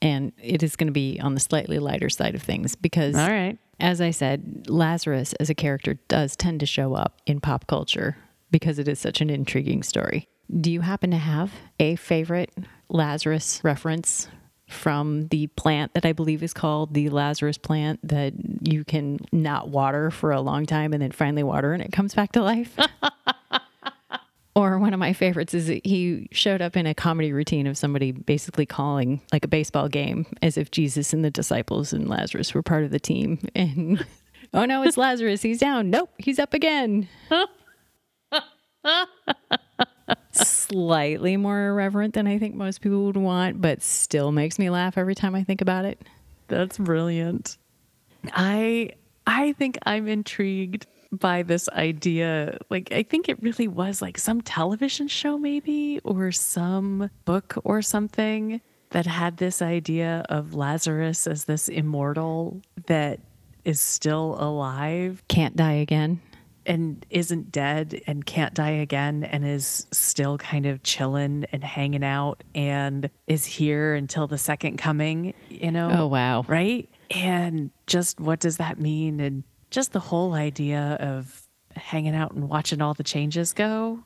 And 0.01 0.32
it 0.41 0.63
is 0.63 0.75
going 0.75 0.88
to 0.88 0.93
be 0.93 1.19
on 1.19 1.36
the 1.36 1.39
slightly 1.39 1.77
lighter 1.77 2.10
side 2.10 2.34
of 2.34 2.41
things 2.41 2.75
because, 2.75 3.15
All 3.15 3.30
right. 3.30 3.60
as 3.80 4.01
I 4.01 4.10
said, 4.10 4.65
Lazarus 4.67 5.34
as 5.34 5.51
a 5.51 5.56
character 5.56 5.99
does 6.08 6.36
tend 6.36 6.60
to 6.62 6.65
show 6.65 6.95
up 6.95 7.21
in 7.27 7.39
pop 7.39 7.67
culture 7.67 8.17
because 8.51 8.79
it 8.79 8.87
is 8.87 8.99
such 8.99 9.21
an 9.21 9.29
intriguing 9.29 9.83
story. 9.83 10.27
Do 10.59 10.71
you 10.71 10.81
happen 10.81 11.11
to 11.11 11.17
have 11.17 11.51
a 11.79 11.95
favorite 11.95 12.51
Lazarus 12.89 13.61
reference 13.63 14.27
from 14.67 15.27
the 15.27 15.47
plant 15.47 15.93
that 15.93 16.05
I 16.05 16.13
believe 16.13 16.43
is 16.43 16.53
called 16.53 16.93
the 16.93 17.09
Lazarus 17.09 17.57
plant 17.57 17.99
that 18.07 18.33
you 18.61 18.83
can 18.83 19.19
not 19.31 19.69
water 19.69 20.11
for 20.11 20.31
a 20.31 20.41
long 20.41 20.65
time 20.65 20.93
and 20.93 21.01
then 21.01 21.11
finally 21.11 21.43
water 21.43 21.73
and 21.73 21.81
it 21.81 21.91
comes 21.91 22.13
back 22.13 22.33
to 22.33 22.41
life? 22.41 22.77
Or 24.53 24.77
one 24.79 24.93
of 24.93 24.99
my 24.99 25.13
favorites 25.13 25.53
is 25.53 25.67
he 25.67 26.27
showed 26.31 26.61
up 26.61 26.75
in 26.75 26.85
a 26.85 26.93
comedy 26.93 27.31
routine 27.31 27.67
of 27.67 27.77
somebody 27.77 28.11
basically 28.11 28.65
calling 28.65 29.21
like 29.31 29.45
a 29.45 29.47
baseball 29.47 29.87
game 29.87 30.25
as 30.41 30.57
if 30.57 30.71
Jesus 30.71 31.13
and 31.13 31.23
the 31.23 31.31
disciples 31.31 31.93
and 31.93 32.09
Lazarus 32.09 32.53
were 32.53 32.61
part 32.61 32.83
of 32.83 32.91
the 32.91 32.99
team. 32.99 33.39
And 33.55 34.05
oh 34.53 34.65
no, 34.65 34.83
it's 34.83 34.97
Lazarus. 34.97 35.41
He's 35.41 35.59
down. 35.59 35.89
Nope, 35.89 36.09
he's 36.17 36.37
up 36.37 36.53
again. 36.53 37.07
Slightly 40.32 41.38
more 41.38 41.67
irreverent 41.67 42.13
than 42.13 42.28
I 42.28 42.38
think 42.38 42.56
most 42.56 42.82
people 42.82 43.06
would 43.06 43.17
want, 43.17 43.62
but 43.62 43.82
still 43.82 44.32
makes 44.32 44.58
me 44.58 44.70
laugh 44.70 44.98
every 44.98 45.15
time 45.15 45.36
I 45.36 45.44
think 45.44 45.62
about 45.62 45.86
it. 45.86 46.02
That's 46.48 46.78
brilliant. 46.78 47.58
I 48.34 48.91
I 49.28 49.54
think 49.54 49.78
I'm 49.86 50.08
intrigued 50.08 50.88
by 51.12 51.44
this 51.44 51.67
idea. 51.70 52.58
Like 52.70 52.91
I 52.91 53.04
think 53.04 53.30
it 53.30 53.41
really 53.41 53.67
was 53.67 54.02
like 54.02 54.17
some 54.17 54.41
television 54.41 55.08
show 55.08 55.38
maybe 55.38 56.00
or 56.04 56.32
some 56.32 57.10
book 57.26 57.56
or 57.63 57.82
something 57.82 58.62
that 58.91 59.06
had 59.06 59.38
this 59.38 59.62
idea 59.62 60.26
of 60.30 60.54
Lazarus 60.54 61.28
as 61.28 61.46
this 61.46 61.70
immortal 61.70 62.62
that 62.88 63.20
is 63.63 63.80
still 63.80 64.36
alive 64.39 65.24
Can't 65.28 65.56
die 65.56 65.74
again. 65.74 66.22
And 66.65 67.06
isn't 67.10 67.52
dead 67.52 68.02
and 68.08 68.26
can't 68.26 68.54
die 68.54 68.69
again 68.69 69.24
and 69.24 69.45
is 69.45 69.88
still 69.91 70.38
kind 70.38 70.65
of 70.65 70.84
chilling 70.84 71.45
and 71.52 71.63
hanging 71.63 72.04
out 72.04 72.43
and 72.54 73.10
is 73.28 73.45
here 73.45 73.93
until 73.93 74.28
the 74.28 74.38
second 74.38 74.78
coming, 74.78 75.34
you 75.50 75.71
know? 75.71 75.89
Oh, 75.91 76.08
wow. 76.08 76.43
Right? 76.47 76.89
And 77.10 77.71
just 77.88 78.19
what 78.19 78.39
does 78.39 78.58
that 78.58 78.80
mean? 78.80 79.19
And 79.19 79.43
just 79.69 79.91
the 79.93 80.00
whole 80.00 80.34
idea 80.34 80.97
of 81.00 81.47
hanging 81.76 82.15
out 82.15 82.34
and 82.34 82.50
watching 82.50 82.82
all 82.82 82.93
the 82.93 83.04
changes 83.04 83.54
go 83.54 84.00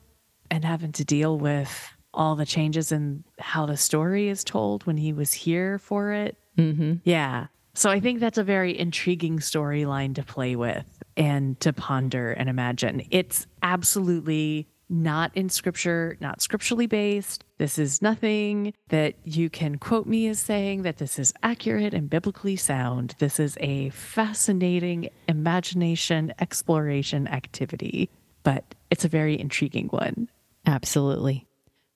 and 0.50 0.64
having 0.64 0.92
to 0.92 1.04
deal 1.04 1.38
with 1.38 1.92
all 2.14 2.36
the 2.36 2.46
changes 2.46 2.92
in 2.92 3.24
how 3.38 3.66
the 3.66 3.76
story 3.76 4.28
is 4.28 4.42
told 4.42 4.86
when 4.86 4.96
he 4.96 5.12
was 5.12 5.32
here 5.32 5.78
for 5.78 6.12
it. 6.12 6.36
Mm-hmm. 6.56 6.94
Yeah. 7.04 7.48
So 7.74 7.90
I 7.90 8.00
think 8.00 8.20
that's 8.20 8.38
a 8.38 8.44
very 8.44 8.78
intriguing 8.78 9.38
storyline 9.38 10.14
to 10.14 10.22
play 10.22 10.56
with 10.56 10.86
and 11.16 11.58
to 11.60 11.72
ponder 11.72 12.32
and 12.32 12.48
imagine. 12.48 13.02
It's 13.10 13.46
absolutely 13.62 14.68
not 14.88 15.32
in 15.34 15.48
scripture, 15.48 16.16
not 16.20 16.40
scripturally 16.40 16.86
based. 16.86 17.44
This 17.58 17.78
is 17.78 18.02
nothing 18.02 18.72
that 18.88 19.14
you 19.24 19.50
can 19.50 19.78
quote 19.78 20.06
me 20.06 20.28
as 20.28 20.38
saying 20.38 20.82
that 20.82 20.98
this 20.98 21.18
is 21.18 21.32
accurate 21.42 21.94
and 21.94 22.08
biblically 22.08 22.56
sound. 22.56 23.16
This 23.18 23.40
is 23.40 23.56
a 23.60 23.90
fascinating 23.90 25.08
imagination 25.28 26.32
exploration 26.38 27.26
activity, 27.26 28.10
but 28.42 28.74
it's 28.90 29.04
a 29.04 29.08
very 29.08 29.38
intriguing 29.38 29.88
one. 29.88 30.28
Absolutely. 30.66 31.46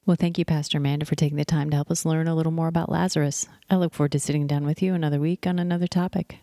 Well, 0.07 0.17
thank 0.17 0.39
you, 0.39 0.45
Pastor 0.45 0.79
Amanda, 0.79 1.07
for 1.07 1.15
taking 1.15 1.37
the 1.37 1.45
time 1.45 1.71
to 1.71 1.77
help 1.77 1.91
us 1.91 2.05
learn 2.05 2.27
a 2.27 2.35
little 2.35 2.53
more 2.53 2.69
about 2.69 2.91
Lazarus. 2.91 3.47
I 3.69 3.77
look 3.77 3.95
forward 3.95 4.13
to 4.13 4.19
sitting 4.19 4.47
down 4.47 4.65
with 4.65 4.83
you 4.83 4.95
another 4.95 5.21
week 5.21 5.47
on 5.47 5.59
another 5.59 5.87
topic. 5.87 6.39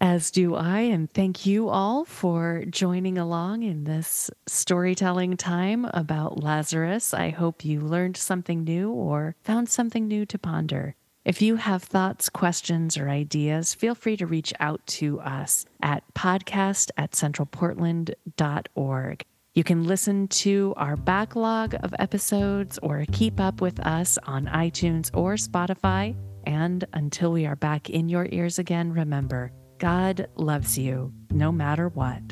As 0.00 0.30
do 0.30 0.54
I, 0.54 0.82
and 0.82 1.10
thank 1.10 1.44
you 1.44 1.68
all 1.68 2.04
for 2.04 2.62
joining 2.70 3.18
along 3.18 3.64
in 3.64 3.82
this 3.82 4.30
storytelling 4.46 5.36
time 5.36 5.86
about 5.86 6.40
Lazarus. 6.40 7.12
I 7.12 7.30
hope 7.30 7.64
you 7.64 7.80
learned 7.80 8.16
something 8.16 8.62
new 8.62 8.92
or 8.92 9.34
found 9.42 9.68
something 9.68 10.06
new 10.06 10.24
to 10.26 10.38
ponder. 10.38 10.94
If 11.24 11.42
you 11.42 11.56
have 11.56 11.82
thoughts, 11.82 12.28
questions, 12.28 12.96
or 12.96 13.08
ideas, 13.08 13.74
feel 13.74 13.96
free 13.96 14.16
to 14.18 14.26
reach 14.26 14.52
out 14.60 14.86
to 14.86 15.18
us 15.18 15.66
at 15.82 16.04
podcast 16.14 16.92
at 16.96 17.10
centralportland.org. 17.10 19.24
You 19.54 19.64
can 19.64 19.84
listen 19.84 20.28
to 20.28 20.74
our 20.76 20.96
backlog 20.96 21.74
of 21.82 21.92
episodes 21.98 22.78
or 22.84 23.04
keep 23.10 23.40
up 23.40 23.60
with 23.60 23.80
us 23.80 24.16
on 24.22 24.46
iTunes 24.46 25.10
or 25.12 25.34
Spotify. 25.34 26.14
And 26.46 26.84
until 26.92 27.32
we 27.32 27.46
are 27.46 27.56
back 27.56 27.90
in 27.90 28.08
your 28.08 28.28
ears 28.30 28.60
again, 28.60 28.92
remember, 28.92 29.50
God 29.78 30.28
loves 30.34 30.76
you 30.76 31.12
no 31.30 31.52
matter 31.52 31.88
what. 31.88 32.22